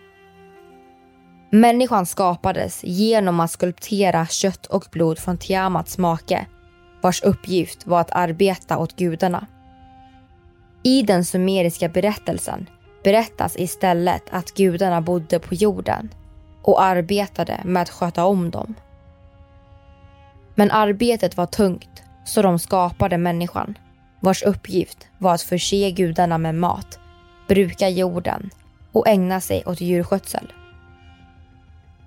Människan 1.50 2.06
skapades 2.06 2.84
genom 2.84 3.40
att 3.40 3.50
skulptera 3.50 4.26
kött 4.26 4.66
och 4.66 4.84
blod 4.92 5.18
från 5.18 5.38
Tiamats 5.38 5.98
make 5.98 6.46
vars 7.02 7.22
uppgift 7.22 7.86
var 7.86 8.00
att 8.00 8.10
arbeta 8.10 8.78
åt 8.78 8.96
gudarna. 8.96 9.46
I 10.82 11.02
den 11.02 11.24
sumeriska 11.24 11.88
berättelsen 11.88 12.66
berättas 13.04 13.56
istället 13.56 14.22
att 14.30 14.54
gudarna 14.54 15.00
bodde 15.00 15.38
på 15.38 15.54
jorden 15.54 16.08
och 16.62 16.82
arbetade 16.82 17.60
med 17.64 17.82
att 17.82 17.90
sköta 17.90 18.24
om 18.24 18.50
dem. 18.50 18.74
Men 20.54 20.70
arbetet 20.70 21.36
var 21.36 21.46
tungt 21.46 22.02
så 22.24 22.42
de 22.42 22.58
skapade 22.58 23.18
människan 23.18 23.78
vars 24.20 24.42
uppgift 24.42 25.08
var 25.18 25.34
att 25.34 25.42
förse 25.42 25.90
gudarna 25.90 26.38
med 26.38 26.54
mat, 26.54 26.98
bruka 27.48 27.88
jorden 27.88 28.50
och 28.92 29.08
ägna 29.08 29.40
sig 29.40 29.62
åt 29.66 29.80
djurskötsel. 29.80 30.52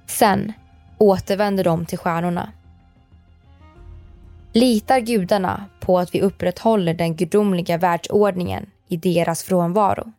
Sen 0.06 0.54
återvände 0.98 1.63
de 1.63 1.86
till 1.86 1.98
stjärnorna. 1.98 2.52
Litar 4.54 5.00
gudarna 5.00 5.66
på 5.80 6.00
att 6.00 6.16
vi 6.16 6.22
upprätthåller 6.22 6.94
den 6.94 7.16
gudomliga 7.16 7.78
världsordningen 7.78 8.66
i 8.88 8.98
deras 8.98 9.44
frånvaro? 9.44 10.12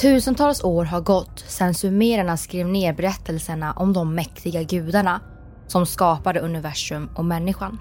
Tusentals 0.00 0.64
år 0.64 0.84
har 0.84 1.00
gått 1.00 1.38
sedan 1.38 1.74
sumererna 1.74 2.36
skrev 2.36 2.68
ner 2.68 2.92
berättelserna 2.92 3.72
om 3.72 3.92
de 3.92 4.14
mäktiga 4.14 4.62
gudarna 4.62 5.20
som 5.66 5.86
skapade 5.86 6.40
universum 6.40 7.10
och 7.16 7.24
människan. 7.24 7.80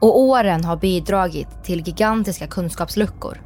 Och 0.00 0.20
åren 0.20 0.64
har 0.64 0.76
bidragit 0.76 1.64
till 1.64 1.86
gigantiska 1.86 2.46
kunskapsluckor. 2.46 3.42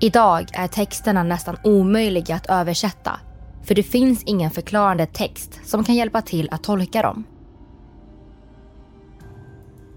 Idag 0.00 0.48
är 0.52 0.68
texterna 0.68 1.22
nästan 1.22 1.56
omöjliga 1.64 2.34
att 2.34 2.50
översätta 2.50 3.20
för 3.62 3.74
det 3.74 3.82
finns 3.82 4.22
ingen 4.22 4.50
förklarande 4.50 5.06
text 5.06 5.60
som 5.64 5.84
kan 5.84 5.94
hjälpa 5.94 6.22
till 6.22 6.48
att 6.50 6.62
tolka 6.62 7.02
dem. 7.02 7.24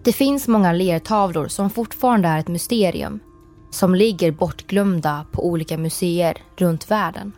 Det 0.03 0.13
finns 0.13 0.47
många 0.47 0.71
lertavlor 0.71 1.47
som 1.47 1.69
fortfarande 1.69 2.27
är 2.27 2.39
ett 2.39 2.47
mysterium 2.47 3.19
som 3.71 3.95
ligger 3.95 4.31
bortglömda 4.31 5.25
på 5.31 5.47
olika 5.47 5.77
museer 5.77 6.37
runt 6.57 6.91
världen. 6.91 7.31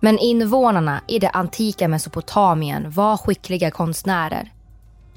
Men 0.00 0.18
invånarna 0.18 1.00
i 1.08 1.18
det 1.18 1.30
antika 1.30 1.88
Mesopotamien 1.88 2.90
var 2.90 3.16
skickliga 3.16 3.70
konstnärer 3.70 4.52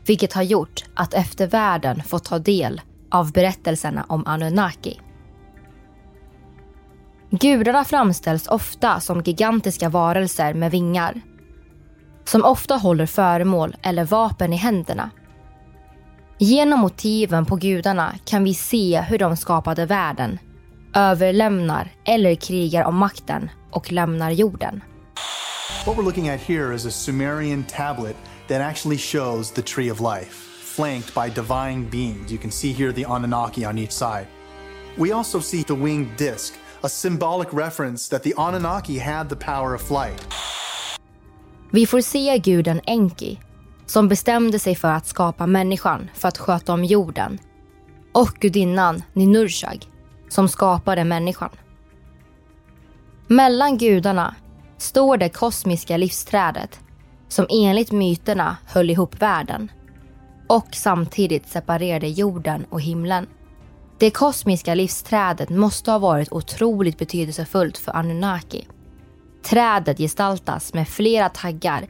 vilket 0.07 0.33
har 0.33 0.43
gjort 0.43 0.85
att 0.93 1.13
eftervärlden 1.13 2.03
fått 2.03 2.23
ta 2.23 2.39
del 2.39 2.81
av 3.11 3.31
berättelserna 3.31 4.05
om 4.09 4.27
Anunnaki. 4.27 4.99
Gudarna 7.29 7.83
framställs 7.83 8.47
ofta 8.47 8.99
som 8.99 9.21
gigantiska 9.21 9.89
varelser 9.89 10.53
med 10.53 10.71
vingar 10.71 11.21
som 12.25 12.45
ofta 12.45 12.75
håller 12.75 13.05
föremål 13.05 13.75
eller 13.81 14.05
vapen 14.05 14.53
i 14.53 14.55
händerna 14.55 15.09
Genom 16.39 16.79
motiven 16.79 17.45
på 17.45 17.55
gudarna 17.55 18.15
kan 18.25 18.43
vi 18.43 18.53
se 18.53 19.01
hur 19.01 19.17
de 19.17 19.37
skapade 19.37 19.85
världen, 19.85 20.39
överlämnar 20.95 21.91
eller 22.05 22.35
krigar 22.35 22.83
om 22.83 22.95
makten 22.95 23.49
och 23.71 23.91
lämnar 23.91 24.31
jorden. 24.31 24.81
What 25.85 25.97
we're 25.97 26.03
looking 26.03 26.29
at 26.29 26.41
here 26.41 26.75
is 26.75 26.85
a 26.85 26.91
Sumerian 26.91 27.63
tablet 27.63 28.15
that 28.47 28.61
actually 28.61 28.97
shows 28.97 29.51
the 29.51 29.61
tree 29.61 29.91
of 29.91 29.99
life, 29.99 30.33
flanked 30.75 31.13
by 31.13 31.41
divine 31.41 31.89
beings. 31.89 32.31
You 32.31 32.41
can 32.41 32.51
see 32.51 32.71
here 32.71 32.93
the 32.93 33.05
Anunnaki 33.05 33.65
on 33.65 33.77
each 33.77 33.91
side. 33.91 34.27
We 34.97 35.13
also 35.13 35.39
see 35.39 35.63
the 35.63 35.75
winged 35.75 36.17
disc, 36.17 36.53
a 36.83 36.89
symbolic 36.89 37.53
reference 37.53 38.09
that 38.09 38.23
the 38.23 38.33
Anunnaki 38.37 38.99
had 38.99 39.29
the 39.29 39.35
power 39.35 39.75
of 39.75 39.81
flight. 39.81 40.27
Vi 41.71 41.85
får 41.85 42.01
se 42.01 42.37
guden 42.37 42.81
Enki 42.85 43.39
som 43.87 44.07
bestämde 44.07 44.59
sig 44.59 44.75
för 44.75 44.91
att 44.91 45.07
skapa 45.07 45.47
människan 45.47 46.09
för 46.13 46.27
att 46.27 46.37
sköta 46.37 46.73
om 46.73 46.85
jorden 46.85 47.39
och 48.11 48.29
gudinnan 48.39 49.03
Ninurshag 49.13 49.85
som 50.29 50.49
skapade 50.49 51.03
människan. 51.03 51.49
Mellan 53.27 53.77
gudarna 53.77 54.35
står 54.77 55.17
det 55.17 55.29
kosmiska 55.29 55.97
livsträdet 55.97 56.79
som 57.27 57.45
enligt 57.49 57.91
myterna 57.91 58.57
höll 58.65 58.89
ihop 58.89 59.21
världen 59.21 59.71
och 60.47 60.67
samtidigt 60.71 61.49
separerade 61.49 62.07
jorden 62.07 62.65
och 62.69 62.81
himlen. 62.81 63.27
Det 63.97 64.11
kosmiska 64.11 64.75
livsträdet 64.75 65.49
måste 65.49 65.91
ha 65.91 65.99
varit 65.99 66.31
otroligt 66.31 66.97
betydelsefullt 66.97 67.77
för 67.77 67.91
Anunnaki. 67.91 68.67
Trädet 69.43 69.97
gestaltas 69.97 70.73
med 70.73 70.87
flera 70.87 71.29
taggar 71.29 71.87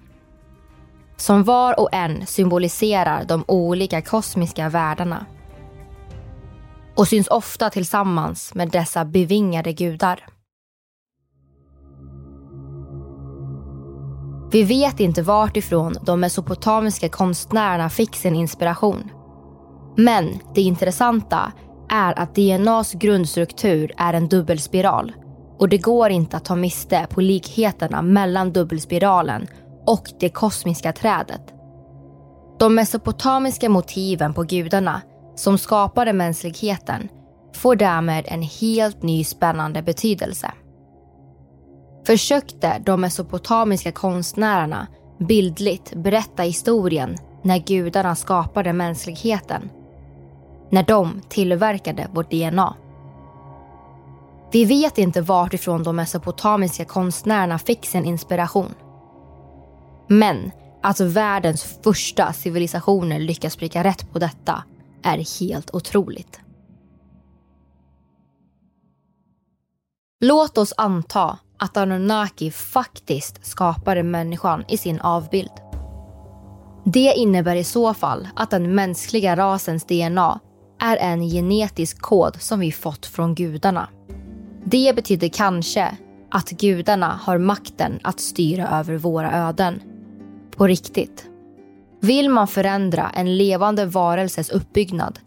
som 1.17 1.43
var 1.43 1.79
och 1.79 1.89
en 1.91 2.25
symboliserar 2.25 3.25
de 3.25 3.43
olika 3.47 4.01
kosmiska 4.01 4.69
världarna. 4.69 5.25
och 6.95 7.07
syns 7.07 7.27
ofta 7.27 7.69
tillsammans 7.69 8.53
med 8.55 8.69
dessa 8.69 9.05
bevingade 9.05 9.73
gudar. 9.73 10.25
Vi 14.51 14.63
vet 14.63 14.99
inte 14.99 15.21
vart 15.21 15.57
ifrån 15.57 15.95
de 16.01 16.19
mesopotamiska 16.19 17.09
konstnärerna 17.09 17.89
fick 17.89 18.15
sin 18.15 18.35
inspiration. 18.35 19.11
Men 19.97 20.39
det 20.55 20.61
intressanta 20.61 21.51
är 21.89 22.19
att 22.19 22.35
DNAs 22.35 22.93
grundstruktur 22.93 23.91
är 23.97 24.13
en 24.13 24.27
dubbelspiral 24.27 25.13
och 25.59 25.69
det 25.69 25.77
går 25.77 26.09
inte 26.09 26.37
att 26.37 26.45
ta 26.45 26.55
miste 26.55 27.07
på 27.09 27.21
likheterna 27.21 28.01
mellan 28.01 28.53
dubbelspiralen 28.53 29.47
och 29.87 30.11
det 30.19 30.29
kosmiska 30.29 30.93
trädet. 30.93 31.53
De 32.59 32.75
mesopotamiska 32.75 33.69
motiven 33.69 34.33
på 34.33 34.43
gudarna 34.43 35.01
som 35.35 35.57
skapade 35.57 36.13
mänskligheten 36.13 37.09
får 37.55 37.75
därmed 37.75 38.25
en 38.27 38.41
helt 38.41 39.03
ny 39.03 39.23
spännande 39.23 39.81
betydelse. 39.81 40.51
Försökte 42.05 42.81
de 42.85 43.01
mesopotamiska 43.01 43.91
konstnärerna 43.91 44.87
bildligt 45.19 45.95
berätta 45.95 46.43
historien 46.43 47.15
när 47.41 47.57
gudarna 47.57 48.15
skapade 48.15 48.73
mänskligheten? 48.73 49.69
När 50.69 50.83
de 50.83 51.21
tillverkade 51.29 52.07
vårt 52.13 52.31
DNA? 52.31 52.75
Vi 54.51 54.65
vet 54.65 54.97
inte 54.97 55.21
vartifrån 55.21 55.83
de 55.83 55.95
mesopotamiska 55.95 56.85
konstnärerna 56.85 57.59
fick 57.59 57.85
sin 57.85 58.05
inspiration. 58.05 58.73
Men 60.07 60.51
att 60.83 60.99
världens 60.99 61.63
första 61.83 62.33
civilisationer 62.33 63.19
lyckas 63.19 63.55
pricka 63.55 63.83
rätt 63.83 64.13
på 64.13 64.19
detta 64.19 64.63
är 65.03 65.39
helt 65.39 65.75
otroligt. 65.75 66.39
Låt 70.19 70.57
oss 70.57 70.73
anta 70.77 71.37
att 71.57 71.77
Anunnaki 71.77 72.51
faktiskt 72.51 73.45
skapade 73.45 74.03
människan 74.03 74.63
i 74.67 74.77
sin 74.77 75.01
avbild. 75.01 75.51
Det 76.85 77.13
innebär 77.13 77.55
i 77.55 77.63
så 77.63 77.93
fall 77.93 78.27
att 78.35 78.49
den 78.49 78.75
mänskliga 78.75 79.35
rasens 79.35 79.85
DNA 79.85 80.39
är 80.79 80.97
en 80.97 81.21
genetisk 81.21 82.01
kod 82.01 82.41
som 82.41 82.59
vi 82.59 82.71
fått 82.71 83.05
från 83.05 83.35
gudarna. 83.35 83.89
Det 84.63 84.95
betyder 84.95 85.29
kanske 85.29 85.97
att 86.31 86.49
gudarna 86.49 87.19
har 87.23 87.37
makten 87.37 87.99
att 88.03 88.19
styra 88.19 88.67
över 88.79 88.97
våra 88.97 89.31
öden. 89.47 89.81
På 90.57 90.67
riktigt. 90.67 91.29
Vill 91.99 92.29
man 92.29 92.47
förändra 92.47 93.09
en 93.09 93.37
levande 93.37 93.85
varelses 93.85 94.49
uppbyggnad 94.49 95.19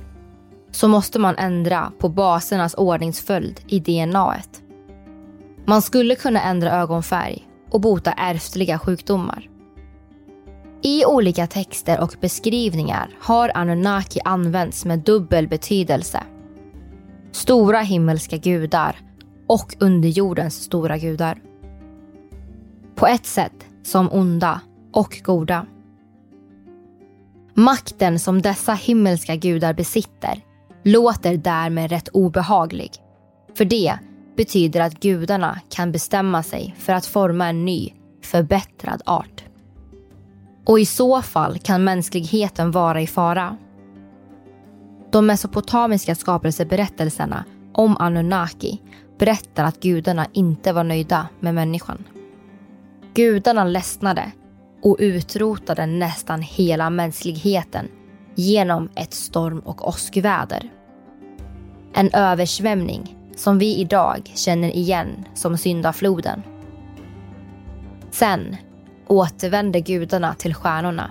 så 0.70 0.88
måste 0.88 1.18
man 1.18 1.36
ändra 1.36 1.92
på 1.98 2.08
basernas 2.08 2.74
ordningsföljd 2.74 3.60
i 3.66 3.80
DNAet. 3.80 4.62
Man 5.64 5.82
skulle 5.82 6.14
kunna 6.14 6.42
ändra 6.42 6.70
ögonfärg 6.72 7.48
och 7.70 7.80
bota 7.80 8.12
ärftliga 8.12 8.78
sjukdomar. 8.78 9.50
I 10.82 11.04
olika 11.04 11.46
texter 11.46 12.00
och 12.00 12.14
beskrivningar 12.20 13.10
har 13.20 13.50
Anunnaki 13.54 14.20
använts 14.24 14.84
med 14.84 14.98
dubbel 14.98 15.48
betydelse. 15.48 16.22
Stora 17.32 17.80
himmelska 17.80 18.36
gudar 18.36 18.96
och 19.46 19.76
underjordens 19.78 20.62
stora 20.62 20.98
gudar. 20.98 21.42
På 22.94 23.06
ett 23.06 23.26
sätt 23.26 23.66
som 23.82 24.12
onda 24.12 24.60
och 24.92 25.20
goda. 25.24 25.66
Makten 27.54 28.18
som 28.18 28.42
dessa 28.42 28.72
himmelska 28.72 29.36
gudar 29.36 29.74
besitter 29.74 30.40
låter 30.84 31.36
därmed 31.36 31.90
rätt 31.90 32.08
obehaglig. 32.08 32.90
För 33.54 33.64
det 33.64 33.98
betyder 34.36 34.80
att 34.80 35.00
gudarna 35.00 35.60
kan 35.68 35.92
bestämma 35.92 36.42
sig 36.42 36.74
för 36.78 36.92
att 36.92 37.06
forma 37.06 37.48
en 37.48 37.64
ny, 37.64 37.92
förbättrad 38.22 39.02
art. 39.06 39.44
Och 40.66 40.80
i 40.80 40.86
så 40.86 41.22
fall 41.22 41.58
kan 41.58 41.84
mänskligheten 41.84 42.70
vara 42.70 43.00
i 43.00 43.06
fara. 43.06 43.56
De 45.10 45.26
mesopotamiska 45.26 46.14
skapelseberättelserna 46.14 47.44
om 47.72 47.96
Anunnaki 47.96 48.80
berättar 49.18 49.64
att 49.64 49.80
gudarna 49.80 50.26
inte 50.32 50.72
var 50.72 50.84
nöjda 50.84 51.28
med 51.40 51.54
människan. 51.54 52.04
Gudarna 53.14 53.64
ledsnade 53.64 54.32
och 54.82 54.96
utrotade 54.98 55.86
nästan 55.86 56.42
hela 56.42 56.90
mänskligheten 56.90 57.88
genom 58.34 58.88
ett 58.94 59.14
storm 59.14 59.58
och 59.58 59.88
åskväder. 59.88 60.70
En 61.94 62.10
översvämning 62.12 63.16
som 63.36 63.58
vi 63.58 63.76
idag 63.76 64.32
känner 64.34 64.76
igen 64.76 65.24
som 65.34 65.58
syndafloden. 65.58 66.42
Sen 68.10 68.56
återvände 69.06 69.80
gudarna 69.80 70.34
till 70.34 70.54
stjärnorna. 70.54 71.10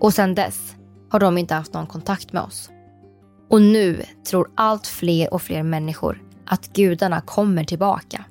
Och 0.00 0.14
sen 0.14 0.34
dess 0.34 0.74
har 1.10 1.20
de 1.20 1.38
inte 1.38 1.54
haft 1.54 1.74
någon 1.74 1.86
kontakt 1.86 2.32
med 2.32 2.42
oss. 2.42 2.70
Och 3.50 3.62
nu 3.62 4.02
tror 4.30 4.50
allt 4.54 4.86
fler 4.86 5.34
och 5.34 5.42
fler 5.42 5.62
människor 5.62 6.22
att 6.46 6.72
gudarna 6.72 7.20
kommer 7.20 7.64
tillbaka. 7.64 8.24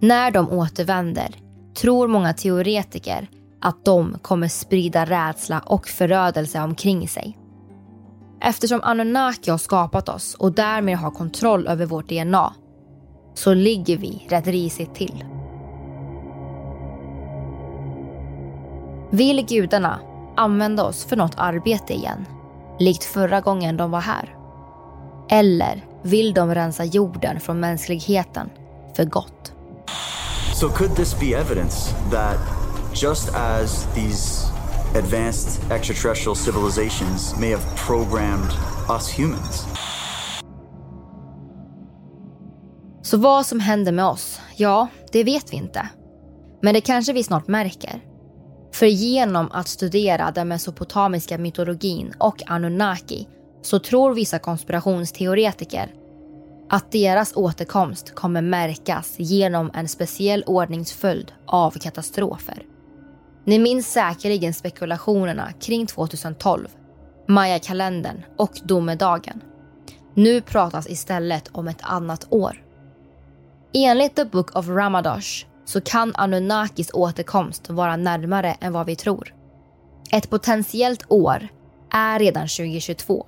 När 0.00 0.30
de 0.30 0.50
återvänder 0.50 1.34
tror 1.74 2.08
många 2.08 2.32
teoretiker 2.32 3.28
att 3.60 3.84
de 3.84 4.18
kommer 4.22 4.48
sprida 4.48 5.04
rädsla 5.04 5.58
och 5.66 5.88
förödelse 5.88 6.60
omkring 6.60 7.08
sig. 7.08 7.38
Eftersom 8.40 8.80
Anunnaki 8.82 9.50
har 9.50 9.58
skapat 9.58 10.08
oss 10.08 10.34
och 10.34 10.52
därmed 10.52 10.98
har 10.98 11.10
kontroll 11.10 11.66
över 11.66 11.86
vårt 11.86 12.08
DNA 12.08 12.54
så 13.34 13.54
ligger 13.54 13.96
vi 13.96 14.26
rätt 14.28 14.46
risigt 14.46 14.94
till. 14.94 15.24
Vill 19.10 19.46
gudarna 19.46 20.00
använda 20.36 20.84
oss 20.84 21.04
för 21.04 21.16
något 21.16 21.34
arbete 21.36 21.94
igen? 21.94 22.26
Likt 22.78 23.04
förra 23.04 23.40
gången 23.40 23.76
de 23.76 23.90
var 23.90 24.00
här? 24.00 24.34
Eller 25.30 25.84
vill 26.02 26.34
de 26.34 26.54
rensa 26.54 26.84
jorden 26.84 27.40
från 27.40 27.60
mänskligheten 27.60 28.50
för 28.96 29.04
gott? 29.04 29.59
So 30.60 30.68
could 30.68 30.96
this 30.96 31.14
be 31.20 31.34
evidence 31.34 31.94
that 32.10 32.38
just 32.94 33.34
as 33.34 33.86
these 33.94 34.50
advanced 34.94 35.70
extraterrestrial 35.70 36.34
civilizations 36.34 37.34
may 37.40 37.50
have 37.50 37.76
programmed 37.76 38.52
us 38.88 39.18
humans? 39.18 39.66
Så 43.02 43.16
vad 43.16 43.46
som 43.46 43.60
händer 43.60 43.92
med 43.92 44.04
oss, 44.04 44.40
ja, 44.56 44.88
det 45.12 45.24
vet 45.24 45.52
vi 45.52 45.56
inte. 45.56 45.88
Men 46.62 46.74
det 46.74 46.80
kanske 46.80 47.12
vi 47.12 47.24
snart 47.24 47.48
märker. 47.48 48.00
För 48.74 48.86
genom 48.86 49.50
att 49.52 49.68
studera 49.68 50.30
den 50.30 50.48
mesopotamiska 50.48 51.38
mytologin 51.38 52.14
och 52.18 52.42
Anunnaki 52.46 53.28
så 53.62 53.78
tror 53.78 54.14
vissa 54.14 54.38
konspirationsteoretiker 54.38 55.94
att 56.72 56.92
deras 56.92 57.36
återkomst 57.36 58.14
kommer 58.14 58.42
märkas 58.42 59.14
genom 59.18 59.70
en 59.74 59.88
speciell 59.88 60.44
ordningsföljd 60.46 61.32
av 61.46 61.70
katastrofer. 61.70 62.62
Ni 63.44 63.58
minns 63.58 63.92
säkerligen 63.92 64.54
spekulationerna 64.54 65.52
kring 65.52 65.86
2012, 65.86 66.68
Maya-kalendern 67.28 68.22
och 68.36 68.60
domedagen. 68.64 69.42
Nu 70.14 70.40
pratas 70.40 70.90
istället 70.90 71.48
om 71.52 71.68
ett 71.68 71.82
annat 71.82 72.26
år. 72.30 72.62
Enligt 73.74 74.16
The 74.16 74.24
Book 74.24 74.56
of 74.56 74.68
Ramadosh 74.68 75.46
så 75.64 75.80
kan 75.80 76.12
Anunnakis 76.14 76.90
återkomst 76.92 77.70
vara 77.70 77.96
närmare 77.96 78.56
än 78.60 78.72
vad 78.72 78.86
vi 78.86 78.96
tror. 78.96 79.34
Ett 80.12 80.30
potentiellt 80.30 81.04
år 81.08 81.48
är 81.90 82.18
redan 82.18 82.48
2022. 82.48 83.26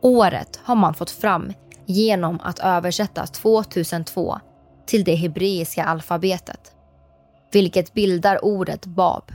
Året 0.00 0.60
har 0.64 0.76
man 0.76 0.94
fått 0.94 1.10
fram 1.10 1.52
genom 1.90 2.40
att 2.42 2.58
översätta 2.58 3.26
2002 3.26 4.38
till 4.86 5.04
det 5.04 5.14
hebreiska 5.14 5.84
alfabetet, 5.84 6.72
vilket 7.52 7.94
bildar 7.94 8.44
ordet 8.44 8.86
Bab. 8.86 9.32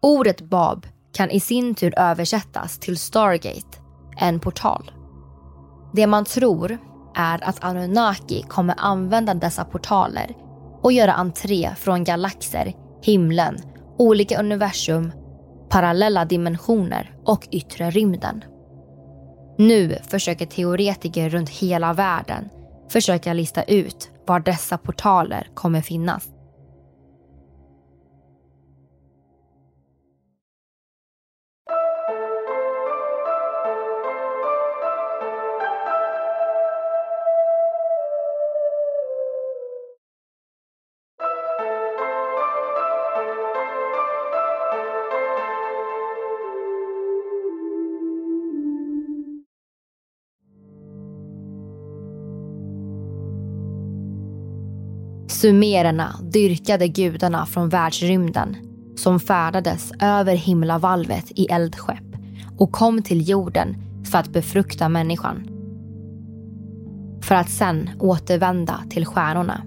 Ordet 0.00 0.40
Bab 0.40 0.86
kan 1.12 1.30
i 1.30 1.40
sin 1.40 1.74
tur 1.74 1.98
översättas 1.98 2.78
till 2.78 2.98
Stargate, 2.98 3.78
en 4.16 4.40
portal. 4.40 4.90
Det 5.94 6.06
man 6.06 6.24
tror 6.24 6.78
är 7.14 7.48
att 7.48 7.64
Anunnaki 7.64 8.42
kommer 8.42 8.74
använda 8.78 9.34
dessa 9.34 9.64
portaler 9.64 10.34
och 10.82 10.92
göra 10.92 11.12
entré 11.12 11.70
från 11.76 12.04
galaxer, 12.04 12.72
himlen, 13.02 13.58
olika 13.98 14.40
universum, 14.40 15.12
parallella 15.68 16.24
dimensioner 16.24 17.14
och 17.24 17.48
yttre 17.50 17.90
rymden. 17.90 18.44
Nu 19.56 19.98
försöker 20.10 20.46
teoretiker 20.46 21.30
runt 21.30 21.50
hela 21.50 21.92
världen 21.92 22.48
försöka 22.92 23.32
lista 23.32 23.62
ut 23.62 24.10
var 24.26 24.40
dessa 24.40 24.78
portaler 24.78 25.48
kommer 25.54 25.80
finnas. 25.80 26.31
Sumererna 55.42 56.14
dyrkade 56.22 56.88
gudarna 56.88 57.46
från 57.46 57.68
världsrymden 57.68 58.56
som 58.96 59.20
färdades 59.20 59.92
över 60.00 60.34
himlavalvet 60.34 61.24
i 61.30 61.46
eldskepp 61.46 62.16
och 62.58 62.72
kom 62.72 63.02
till 63.02 63.28
jorden 63.28 63.76
för 64.10 64.18
att 64.18 64.32
befrukta 64.32 64.88
människan. 64.88 65.48
För 67.22 67.34
att 67.34 67.50
sen 67.50 67.90
återvända 68.00 68.84
till 68.90 69.06
stjärnorna. 69.06 69.62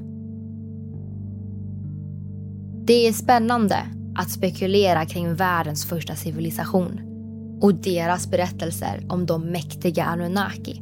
Det 2.85 3.07
är 3.07 3.13
spännande 3.13 3.77
att 4.15 4.29
spekulera 4.29 5.05
kring 5.05 5.35
världens 5.35 5.85
första 5.85 6.15
civilisation 6.15 6.99
och 7.61 7.75
deras 7.75 8.31
berättelser 8.31 9.05
om 9.09 9.25
de 9.25 9.41
mäktiga 9.41 10.05
Anunnaki. 10.05 10.81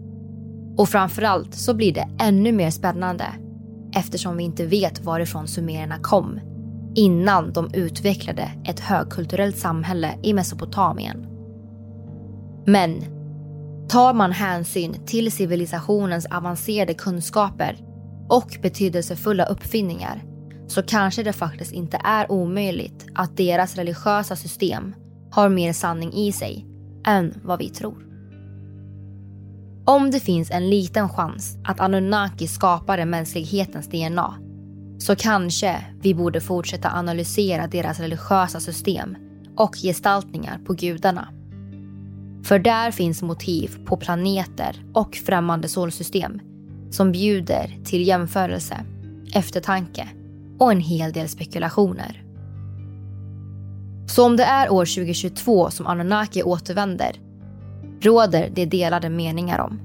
Och 0.78 0.90
framförallt 0.90 1.56
så 1.56 1.74
blir 1.74 1.94
det 1.94 2.08
ännu 2.20 2.52
mer 2.52 2.70
spännande 2.70 3.26
eftersom 3.96 4.38
vi 4.38 4.44
inte 4.44 4.66
vet 4.66 5.00
varifrån 5.00 5.48
sumererna 5.48 6.00
kom 6.00 6.40
innan 6.96 7.54
de 7.54 7.74
utvecklade 7.74 8.52
ett 8.66 8.80
högkulturellt 8.80 9.58
samhälle 9.58 10.18
i 10.24 10.34
Mesopotamien. 10.34 11.28
Men 12.66 13.04
tar 13.90 14.14
man 14.14 14.32
hänsyn 14.32 15.06
till 15.06 15.32
civilisationens 15.32 16.26
avancerade 16.26 16.94
kunskaper 16.94 17.78
och 18.30 18.58
betydelsefulla 18.62 19.46
uppfinningar 19.46 20.24
så 20.68 20.84
kanske 20.84 21.24
det 21.24 21.34
faktiskt 21.34 21.72
inte 21.72 22.02
är 22.04 22.32
omöjligt 22.32 23.06
att 23.16 23.38
deras 23.38 23.76
religiösa 23.76 24.36
system 24.36 24.96
har 25.32 25.50
mer 25.50 25.74
sanning 25.74 26.14
i 26.14 26.32
sig 26.32 26.66
än 27.06 27.34
vad 27.44 27.60
vi 27.60 27.70
tror. 27.70 28.13
Om 29.86 30.12
det 30.12 30.20
finns 30.20 30.52
en 30.52 30.70
liten 30.70 31.10
chans 31.10 31.58
att 31.64 31.80
Anunnaki 31.80 32.48
skapade 32.48 33.06
mänsklighetens 33.06 33.88
DNA 33.88 34.34
så 34.98 35.16
kanske 35.16 35.86
vi 36.02 36.14
borde 36.14 36.42
fortsätta 36.42 36.90
analysera 36.92 37.68
deras 37.68 38.00
religiösa 38.00 38.60
system 38.60 39.16
och 39.56 39.76
gestaltningar 39.76 40.60
på 40.66 40.74
gudarna. 40.74 41.28
För 42.44 42.60
där 42.60 42.92
finns 42.92 43.22
motiv 43.22 43.78
på 43.86 43.98
planeter 43.98 44.86
och 44.94 45.16
främmande 45.16 45.68
solsystem 45.68 46.40
som 46.92 47.12
bjuder 47.12 47.80
till 47.86 48.08
jämförelse, 48.08 48.86
eftertanke 49.34 50.10
och 50.60 50.72
en 50.72 50.82
hel 50.82 51.12
del 51.12 51.30
spekulationer. 51.30 52.24
Så 54.08 54.26
om 54.26 54.38
det 54.38 54.44
är 54.44 54.72
år 54.72 54.86
2022 54.86 55.72
som 55.72 55.88
Anunnaki 55.88 56.44
återvänder 56.44 57.20
råder 58.06 58.50
det 58.54 58.66
delade 58.66 59.10
meningar 59.10 59.60
om. 59.60 59.80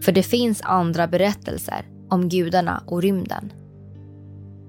För 0.00 0.12
det 0.12 0.22
finns 0.22 0.60
andra 0.62 1.06
berättelser 1.06 1.86
om 2.08 2.28
gudarna 2.28 2.82
och 2.86 3.02
rymden 3.02 3.52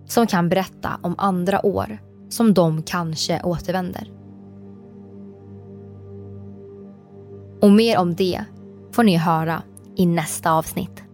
som 0.07 0.27
kan 0.27 0.49
berätta 0.49 0.99
om 1.01 1.15
andra 1.17 1.65
år 1.65 1.97
som 2.29 2.53
de 2.53 2.83
kanske 2.83 3.41
återvänder. 3.43 4.11
Och 7.61 7.71
mer 7.71 7.97
om 7.97 8.15
det 8.15 8.45
får 8.91 9.03
ni 9.03 9.17
höra 9.17 9.63
i 9.95 10.05
nästa 10.05 10.51
avsnitt. 10.51 11.04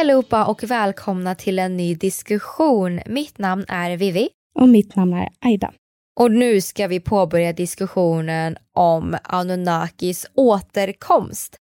Hej 0.00 0.04
allihopa 0.04 0.44
och 0.44 0.64
välkomna 0.64 1.34
till 1.34 1.58
en 1.58 1.76
ny 1.76 1.94
diskussion. 1.94 3.00
Mitt 3.06 3.38
namn 3.38 3.64
är 3.68 3.96
Vivi. 3.96 4.28
Och 4.54 4.68
mitt 4.68 4.96
namn 4.96 5.12
är 5.12 5.28
Aida. 5.40 5.72
Och 6.20 6.30
nu 6.30 6.60
ska 6.60 6.86
vi 6.86 7.00
påbörja 7.00 7.52
diskussionen 7.52 8.56
om 8.74 9.16
Anunnakis 9.22 10.26
återkomst. 10.34 11.56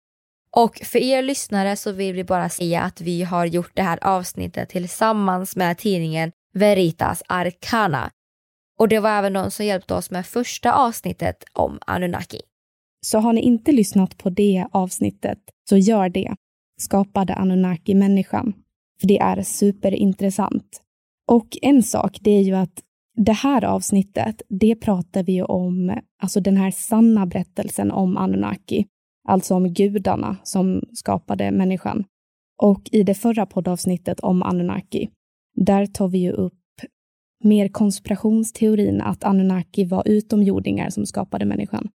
Och 0.55 0.81
för 0.83 0.99
er 0.99 1.21
lyssnare 1.21 1.75
så 1.75 1.91
vill 1.91 2.15
vi 2.15 2.23
bara 2.23 2.49
säga 2.49 2.81
att 2.81 3.01
vi 3.01 3.23
har 3.23 3.45
gjort 3.45 3.71
det 3.73 3.81
här 3.81 3.99
avsnittet 4.01 4.69
tillsammans 4.69 5.55
med 5.55 5.77
tidningen 5.77 6.31
Veritas 6.53 7.23
Arcana. 7.27 8.09
Och 8.77 8.87
det 8.87 8.99
var 8.99 9.09
även 9.09 9.33
de 9.33 9.51
som 9.51 9.65
hjälpte 9.65 9.93
oss 9.93 10.11
med 10.11 10.25
första 10.25 10.73
avsnittet 10.73 11.43
om 11.53 11.79
Anunnaki. 11.87 12.41
Så 13.05 13.19
har 13.19 13.33
ni 13.33 13.41
inte 13.41 13.71
lyssnat 13.71 14.17
på 14.17 14.29
det 14.29 14.67
avsnittet, 14.71 15.39
så 15.69 15.77
gör 15.77 16.09
det. 16.09 16.35
Skapade 16.81 17.33
Anunnaki 17.33 17.95
människan? 17.95 18.53
För 19.01 19.07
det 19.07 19.19
är 19.19 19.41
superintressant. 19.41 20.81
Och 21.27 21.57
en 21.61 21.83
sak, 21.83 22.17
det 22.21 22.31
är 22.31 22.41
ju 22.41 22.55
att 22.55 22.83
det 23.15 23.31
här 23.31 23.65
avsnittet, 23.65 24.41
det 24.49 24.75
pratar 24.75 25.23
vi 25.23 25.31
ju 25.31 25.43
om, 25.43 25.99
alltså 26.21 26.39
den 26.39 26.57
här 26.57 26.71
sanna 26.71 27.25
berättelsen 27.25 27.91
om 27.91 28.17
Anunnaki, 28.17 28.85
alltså 29.27 29.55
om 29.55 29.73
gudarna 29.73 30.37
som 30.43 30.81
skapade 30.93 31.51
människan. 31.51 32.05
Och 32.61 32.89
i 32.91 33.03
det 33.03 33.13
förra 33.13 33.45
poddavsnittet 33.45 34.19
om 34.19 34.43
Anunnaki, 34.43 35.09
där 35.55 35.85
tar 35.85 36.07
vi 36.07 36.17
ju 36.17 36.31
upp 36.31 36.53
mer 37.43 37.67
konspirationsteorin 37.67 39.01
att 39.01 39.23
Anunnaki 39.23 39.85
var 39.85 40.07
utomjordingar 40.07 40.89
som 40.89 41.05
skapade 41.05 41.45
människan. 41.45 41.89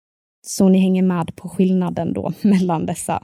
Så 0.47 0.69
ni 0.69 0.79
hänger 0.79 1.03
med 1.03 1.37
på 1.37 1.49
skillnaden 1.49 2.13
då 2.13 2.33
mellan 2.43 2.87
dessa. 2.87 3.23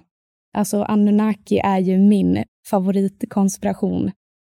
Alltså 0.58 0.82
Anunnaki 0.82 1.58
är 1.58 1.78
ju 1.78 1.98
min 1.98 2.44
favoritkonspiration 2.70 4.10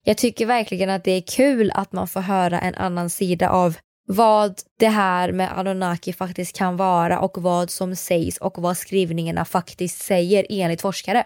jag 0.09 0.19
tycker 0.19 0.47
verkligen 0.47 0.91
att 0.91 1.05
det 1.05 1.11
är 1.11 1.21
kul 1.21 1.71
att 1.75 1.93
man 1.93 2.09
får 2.09 2.21
höra 2.21 2.61
en 2.61 2.75
annan 2.75 3.11
sida 3.11 3.51
av 3.51 3.77
vad 4.09 4.55
det 4.79 4.89
här 4.89 5.33
med 5.33 5.59
Anunnaki 5.59 6.13
faktiskt 6.13 6.57
kan 6.57 6.77
vara 6.77 7.21
och 7.21 7.43
vad 7.43 7.71
som 7.71 7.97
sägs 7.97 8.39
och 8.39 8.59
vad 8.59 8.77
skrivningarna 8.77 9.45
faktiskt 9.45 10.03
säger 10.03 10.47
enligt 10.51 10.81
forskare. 10.81 11.25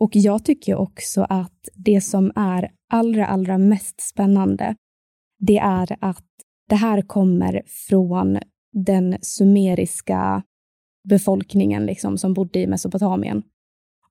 Och 0.00 0.10
jag 0.12 0.44
tycker 0.44 0.74
också 0.74 1.26
att 1.28 1.68
det 1.74 2.00
som 2.00 2.32
är 2.36 2.70
allra, 2.92 3.26
allra 3.26 3.58
mest 3.58 4.00
spännande, 4.00 4.74
det 5.38 5.58
är 5.58 5.96
att 6.00 6.26
det 6.68 6.76
här 6.76 7.02
kommer 7.02 7.62
från 7.88 8.38
den 8.72 9.18
sumeriska 9.22 10.42
befolkningen 11.08 11.86
liksom, 11.86 12.18
som 12.18 12.34
bodde 12.34 12.58
i 12.58 12.66
Mesopotamien. 12.66 13.42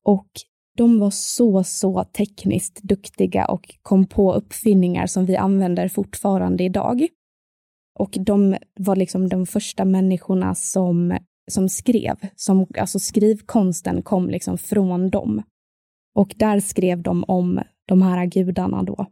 Och 0.06 0.30
de 0.78 1.00
var 1.00 1.12
så, 1.12 1.64
så 1.64 2.04
tekniskt 2.04 2.82
duktiga 2.82 3.46
och 3.46 3.76
kom 3.82 4.08
på 4.08 4.34
uppfinningar 4.34 5.08
som 5.08 5.26
vi 5.26 5.36
använder 5.36 5.88
fortfarande 5.88 6.64
idag. 6.64 7.08
Och 8.00 8.18
de 8.20 8.58
var 8.80 8.96
liksom 8.96 9.30
de 9.30 9.46
första 9.46 9.86
människorna 9.86 10.56
som, 10.56 11.18
som 11.52 11.70
skrev. 11.70 12.16
Som, 12.36 12.68
alltså 12.78 13.00
skrivkonsten 13.00 14.02
kom 14.02 14.30
liksom 14.30 14.58
från 14.58 15.10
dem. 15.10 15.44
Och 16.16 16.36
där 16.38 16.60
skrev 16.60 17.02
de 17.02 17.24
om 17.28 17.62
de 17.88 18.02
här 18.02 18.26
gudarna 18.26 18.84
då. 18.84 19.06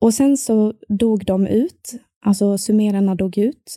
Och 0.00 0.14
sen 0.14 0.36
så 0.36 0.74
dog 0.88 1.24
de 1.24 1.46
ut, 1.46 1.94
alltså 2.26 2.58
sumererna 2.58 3.14
dog 3.14 3.38
ut. 3.38 3.76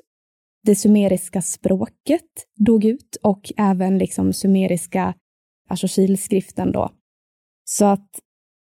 Det 0.63 0.75
sumeriska 0.75 1.41
språket 1.41 2.47
dog 2.55 2.85
ut 2.85 3.17
och 3.23 3.51
även 3.57 3.97
liksom 3.97 4.33
sumeriska 4.33 5.13
alltså 5.69 5.87
kilskriften 5.87 6.71
då. 6.71 6.89
Så 7.69 7.85
att 7.85 8.19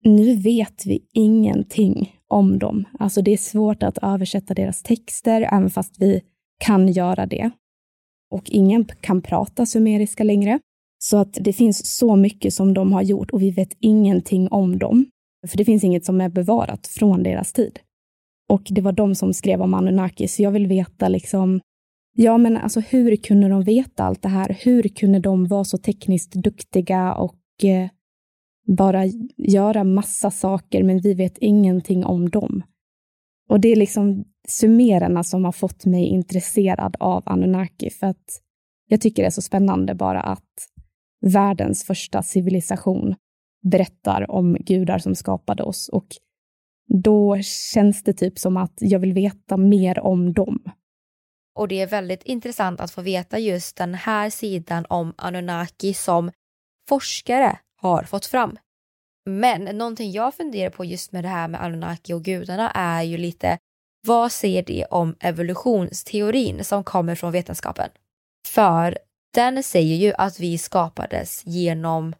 nu 0.04 0.36
vet 0.36 0.86
vi 0.86 1.08
ingenting 1.14 2.16
om 2.28 2.60
dem. 2.60 2.86
Alltså 3.00 3.22
det 3.22 3.34
är 3.34 3.38
svårt 3.38 3.84
att 3.84 3.98
översätta 4.02 4.54
deras 4.54 4.84
texter, 4.84 5.42
även 5.42 5.70
fast 5.70 5.96
vi 6.00 6.22
kan 6.60 6.88
göra 6.88 7.26
det. 7.26 7.52
Och 8.32 8.50
ingen 8.50 8.86
kan 8.86 9.22
prata 9.22 9.66
sumeriska 9.66 10.24
längre. 10.24 10.60
Så 11.04 11.18
att 11.18 11.38
det 11.42 11.54
finns 11.54 11.98
så 11.98 12.16
mycket 12.16 12.54
som 12.54 12.74
de 12.74 12.94
har 12.94 13.02
gjort 13.02 13.32
och 13.32 13.42
vi 13.42 13.52
vet 13.52 13.78
ingenting 13.80 14.48
om 14.48 14.80
dem. 14.80 15.06
För 15.48 15.58
det 15.58 15.66
finns 15.66 15.84
inget 15.84 16.06
som 16.06 16.22
är 16.22 16.30
bevarat 16.30 16.88
från 16.88 17.24
deras 17.24 17.54
tid. 17.54 17.80
Och 18.50 18.68
det 18.70 18.82
var 18.82 18.92
de 18.92 19.16
som 19.16 19.34
skrev 19.34 19.62
om 19.62 19.74
Anunnaki, 19.74 20.28
så 20.28 20.44
jag 20.44 20.52
vill 20.52 20.68
veta 20.68 21.08
liksom 21.08 21.62
Ja, 22.22 22.38
men 22.38 22.58
alltså 22.58 22.80
hur 22.80 23.16
kunde 23.16 23.50
de 23.50 23.64
veta 23.64 24.04
allt 24.04 24.22
det 24.22 24.30
här? 24.30 24.58
Hur 24.62 24.84
kunde 24.84 25.20
de 25.20 25.48
vara 25.48 25.64
så 25.64 25.78
tekniskt 25.78 26.34
duktiga 26.34 27.14
och 27.14 27.64
eh, 27.64 27.90
bara 28.68 29.06
göra 29.38 29.84
massa 29.84 30.32
saker, 30.32 30.84
men 30.84 31.00
vi 31.00 31.14
vet 31.14 31.38
ingenting 31.38 32.06
om 32.06 32.30
dem? 32.30 32.64
Och 33.50 33.60
det 33.60 33.70
är 33.70 33.76
liksom 33.76 34.26
summerarna 34.48 35.24
som 35.24 35.46
har 35.46 35.52
fått 35.52 35.86
mig 35.86 36.06
intresserad 36.06 36.96
av 37.00 37.24
Anunnaki, 37.26 37.90
för 37.90 38.08
att 38.08 38.42
jag 38.88 39.02
tycker 39.02 39.24
det 39.24 39.28
är 39.28 39.32
så 39.32 39.42
spännande 39.42 39.96
bara 39.96 40.22
att 40.22 40.54
världens 41.22 41.84
första 41.84 42.24
civilisation 42.24 43.16
berättar 43.72 44.32
om 44.32 44.58
gudar 44.60 44.98
som 44.98 45.16
skapade 45.16 45.64
oss 45.64 45.90
och 45.90 46.08
då 47.04 47.38
känns 47.74 48.04
det 48.04 48.14
typ 48.14 48.40
som 48.40 48.58
att 48.58 48.78
jag 48.80 49.00
vill 49.00 49.14
veta 49.14 49.58
mer 49.58 50.00
om 50.00 50.34
dem. 50.34 50.60
Och 51.56 51.68
det 51.68 51.82
är 51.82 51.88
väldigt 51.88 52.24
intressant 52.24 52.80
att 52.80 52.92
få 52.92 53.02
veta 53.02 53.40
just 53.40 53.76
den 53.76 53.94
här 53.96 54.30
sidan 54.30 54.86
om 54.90 55.14
Anunnaki 55.18 55.94
som 55.94 56.32
forskare 56.90 57.60
har 57.82 58.04
fått 58.04 58.26
fram. 58.26 58.58
Men 59.26 59.64
någonting 59.78 60.12
jag 60.12 60.36
funderar 60.36 60.70
på 60.70 60.86
just 60.86 61.12
med 61.12 61.24
det 61.24 61.28
här 61.28 61.48
med 61.48 61.64
Anunnaki 61.64 62.14
och 62.14 62.24
gudarna 62.24 62.72
är 62.72 63.04
ju 63.04 63.18
lite 63.18 63.58
vad 64.08 64.32
säger 64.32 64.64
det 64.64 64.86
om 64.86 65.16
evolutionsteorin 65.20 66.64
som 66.64 66.84
kommer 66.84 67.16
från 67.16 67.32
vetenskapen? 67.32 67.90
För 68.48 68.98
den 69.34 69.64
säger 69.64 69.96
ju 69.96 70.14
att 70.18 70.40
vi 70.40 70.58
skapades 70.58 71.46
genom 71.46 72.16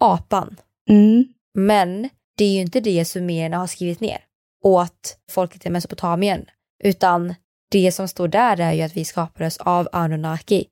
apan. 0.00 0.56
Mm. 0.88 1.24
Men 1.54 2.08
det 2.36 2.44
är 2.44 2.52
ju 2.52 2.60
inte 2.60 2.80
det 2.80 3.04
sumererna 3.04 3.58
har 3.58 3.66
skrivit 3.66 4.00
ner 4.00 4.24
åt 4.64 5.18
folket 5.30 5.66
i 5.66 5.70
Mesopotamien, 5.70 6.46
utan 6.84 7.34
det 7.72 7.92
som 7.92 8.08
står 8.08 8.28
där 8.28 8.60
är 8.60 8.72
ju 8.72 8.82
att 8.82 8.96
vi 8.96 9.04
skapades 9.04 9.56
av 9.56 9.88
Anunnaki. 9.92 10.64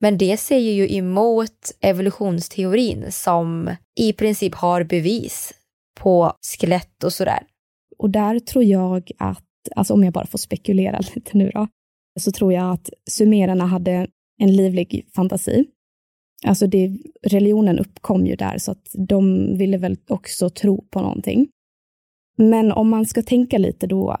Men 0.00 0.18
det 0.18 0.36
säger 0.36 0.72
ju 0.72 0.96
emot 0.96 1.72
evolutionsteorin 1.80 3.12
som 3.12 3.76
i 4.00 4.12
princip 4.12 4.54
har 4.54 4.84
bevis 4.84 5.52
på 6.00 6.32
skelett 6.42 7.04
och 7.04 7.12
sådär. 7.12 7.42
Och 7.98 8.10
där 8.10 8.38
tror 8.38 8.64
jag 8.64 9.10
att, 9.18 9.44
alltså 9.76 9.94
om 9.94 10.04
jag 10.04 10.12
bara 10.12 10.26
får 10.26 10.38
spekulera 10.38 10.98
lite 11.14 11.38
nu 11.38 11.50
då, 11.54 11.68
så 12.20 12.32
tror 12.32 12.52
jag 12.52 12.72
att 12.72 12.90
sumererna 13.10 13.66
hade 13.66 14.06
en 14.38 14.56
livlig 14.56 15.06
fantasi. 15.14 15.64
Alltså 16.46 16.66
det, 16.66 16.98
religionen 17.22 17.78
uppkom 17.78 18.26
ju 18.26 18.36
där, 18.36 18.58
så 18.58 18.72
att 18.72 18.88
de 19.08 19.54
ville 19.58 19.78
väl 19.78 19.96
också 20.08 20.50
tro 20.50 20.84
på 20.90 21.00
någonting. 21.00 21.48
Men 22.36 22.72
om 22.72 22.88
man 22.88 23.06
ska 23.06 23.22
tänka 23.22 23.58
lite 23.58 23.86
då, 23.86 24.16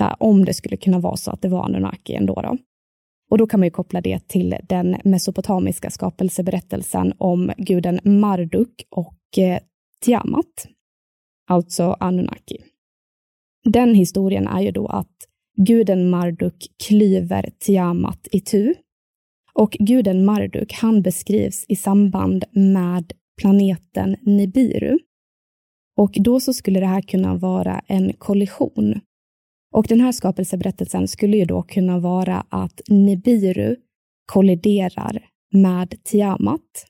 här, 0.00 0.16
om 0.20 0.44
det 0.44 0.54
skulle 0.54 0.76
kunna 0.76 0.98
vara 0.98 1.16
så 1.16 1.30
att 1.30 1.42
det 1.42 1.48
var 1.48 1.64
Anunnaki 1.64 2.14
ändå 2.14 2.34
då. 2.42 2.56
Och 3.30 3.38
då 3.38 3.46
kan 3.46 3.60
man 3.60 3.66
ju 3.66 3.70
koppla 3.70 4.00
det 4.00 4.28
till 4.28 4.56
den 4.68 4.96
mesopotamiska 5.04 5.90
skapelseberättelsen 5.90 7.14
om 7.18 7.52
guden 7.56 8.00
Marduk 8.04 8.86
och 8.90 9.38
eh, 9.38 9.58
Tiamat, 10.00 10.66
alltså 11.48 11.96
Anunnaki. 12.00 12.56
Den 13.64 13.94
historien 13.94 14.46
är 14.46 14.60
ju 14.60 14.70
då 14.70 14.86
att 14.86 15.16
guden 15.56 16.10
Marduk 16.10 16.66
klyver 16.86 17.50
Tiamat 17.58 18.28
i 18.32 18.40
tu. 18.40 18.74
Och 19.54 19.70
guden 19.70 20.24
Marduk, 20.24 20.72
han 20.72 21.02
beskrivs 21.02 21.64
i 21.68 21.76
samband 21.76 22.44
med 22.52 23.12
planeten 23.40 24.16
Nibiru. 24.22 24.98
Och 25.96 26.12
då 26.14 26.40
så 26.40 26.52
skulle 26.52 26.80
det 26.80 26.86
här 26.86 27.02
kunna 27.02 27.34
vara 27.34 27.82
en 27.86 28.12
kollision. 28.12 29.00
Och 29.74 29.86
den 29.88 30.00
här 30.00 30.12
skapelseberättelsen 30.12 31.08
skulle 31.08 31.36
ju 31.36 31.44
då 31.44 31.62
kunna 31.62 31.98
vara 31.98 32.46
att 32.48 32.80
Nibiru 32.88 33.76
kolliderar 34.26 35.28
med 35.52 36.04
Tiamat. 36.04 36.86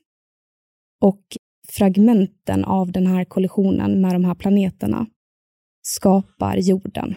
Och 1.01 1.21
fragmenten 1.67 2.65
av 2.65 2.91
den 2.91 3.07
här 3.07 3.25
kollisionen 3.25 4.01
med 4.01 4.15
de 4.15 4.25
här 4.25 4.35
planeterna 4.35 5.07
skapar 5.81 6.57
jorden. 6.57 7.15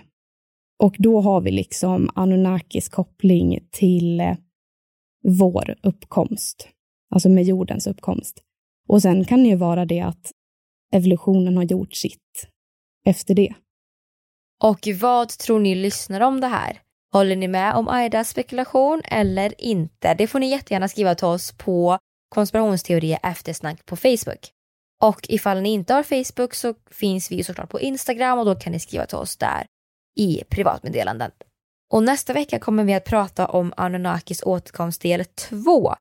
Och 0.79 0.97
då 0.99 1.21
har 1.21 1.41
vi 1.41 1.51
liksom 1.51 2.11
Anunnakis 2.15 2.89
koppling 2.89 3.69
till 3.71 4.21
eh, 4.21 4.37
vår 5.23 5.75
uppkomst, 5.83 6.69
alltså 7.11 7.29
med 7.29 7.45
jordens 7.45 7.87
uppkomst. 7.87 8.43
Och 8.89 9.03
sen 9.03 9.25
kan 9.25 9.43
det 9.43 9.49
ju 9.49 9.57
vara 9.57 9.85
det 9.85 10.01
att 10.01 10.33
evolutionen 10.93 11.57
har 11.57 11.65
gjort 11.65 11.95
sitt 11.95 12.49
efter 13.07 13.35
det. 13.35 13.55
Och 14.65 14.89
vad 15.01 15.29
tror 15.29 15.61
ni 15.61 15.75
lyssnar 15.75 16.21
om 16.21 16.41
det 16.41 16.47
här? 16.47 16.81
Håller 17.13 17.37
ni 17.37 17.49
med 17.49 17.75
om 17.75 17.89
Aidas 17.89 18.29
spekulation 18.29 19.03
eller 19.05 19.61
inte? 19.61 20.15
Det 20.15 20.27
får 20.27 20.39
ni 20.39 20.51
jättegärna 20.51 20.89
skriva 20.89 21.15
till 21.15 21.27
oss 21.27 21.53
på 21.53 21.99
konspirationsteorier 22.29 23.19
eftersnack 23.23 23.87
på 23.87 23.97
Facebook. 23.97 24.51
Och 25.03 25.21
ifall 25.29 25.61
ni 25.61 25.69
inte 25.69 25.95
har 25.95 26.03
Facebook 26.03 26.55
så 26.55 26.75
finns 26.91 27.31
vi 27.31 27.45
såklart 27.45 27.71
på 27.71 27.81
Instagram 27.81 28.39
och 28.39 28.45
då 28.45 28.55
kan 28.55 28.73
ni 28.73 28.81
skriva 28.81 29.07
till 29.07 29.19
oss 29.19 29.37
där 29.37 29.67
i 30.17 30.45
privatmeddelanden. 30.51 31.31
Och 31.93 32.03
nästa 32.03 32.33
vecka 32.33 32.59
kommer 32.59 32.85
vi 32.85 32.95
att 32.95 33.05
prata 33.05 33.47
om 33.47 33.73
Anunnakis 33.77 34.43
återkomst 34.43 35.03
del 35.03 35.25
2. 35.25 35.95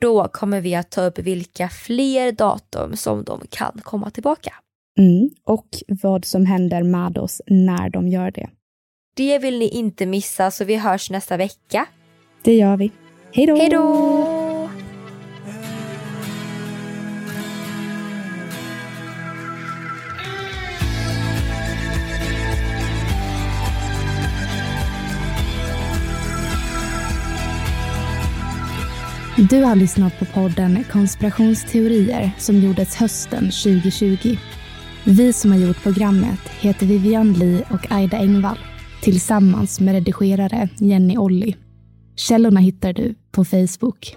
Då 0.00 0.28
kommer 0.28 0.60
vi 0.60 0.74
att 0.74 0.90
ta 0.90 1.02
upp 1.02 1.18
vilka 1.18 1.68
fler 1.68 2.32
datum 2.32 2.96
som 2.96 3.24
de 3.24 3.40
kan 3.50 3.80
komma 3.84 4.10
tillbaka. 4.10 4.54
Mm, 4.98 5.30
och 5.44 5.68
vad 5.88 6.24
som 6.24 6.46
händer 6.46 6.82
med 6.82 7.18
oss 7.18 7.42
när 7.46 7.90
de 7.90 8.08
gör 8.08 8.30
det. 8.30 8.48
Det 9.16 9.38
vill 9.38 9.58
ni 9.58 9.68
inte 9.68 10.06
missa 10.06 10.50
så 10.50 10.64
vi 10.64 10.76
hörs 10.76 11.10
nästa 11.10 11.36
vecka. 11.36 11.86
Det 12.42 12.54
gör 12.54 12.76
vi. 12.76 12.92
Hej 13.32 13.46
då! 13.46 13.56
Hej 13.56 13.68
då! 13.68 14.70
Du 29.50 29.62
har 29.62 29.76
lyssnat 29.76 30.18
på 30.18 30.24
podden 30.24 30.84
Konspirationsteorier 30.92 32.30
som 32.38 32.58
gjordes 32.58 32.96
hösten 32.96 33.44
2020. 33.44 34.36
Vi 35.10 35.32
som 35.32 35.52
har 35.52 35.58
gjort 35.58 35.82
programmet 35.82 36.40
heter 36.60 36.86
Vivian 36.86 37.32
Lee 37.32 37.64
och 37.70 37.92
Aida 37.92 38.16
Engvall 38.16 38.58
tillsammans 39.02 39.80
med 39.80 39.94
redigerare 39.94 40.68
Jenny 40.78 41.16
Olli. 41.16 41.56
Källorna 42.16 42.60
hittar 42.60 42.92
du 42.92 43.14
på 43.32 43.44
Facebook. 43.44 44.16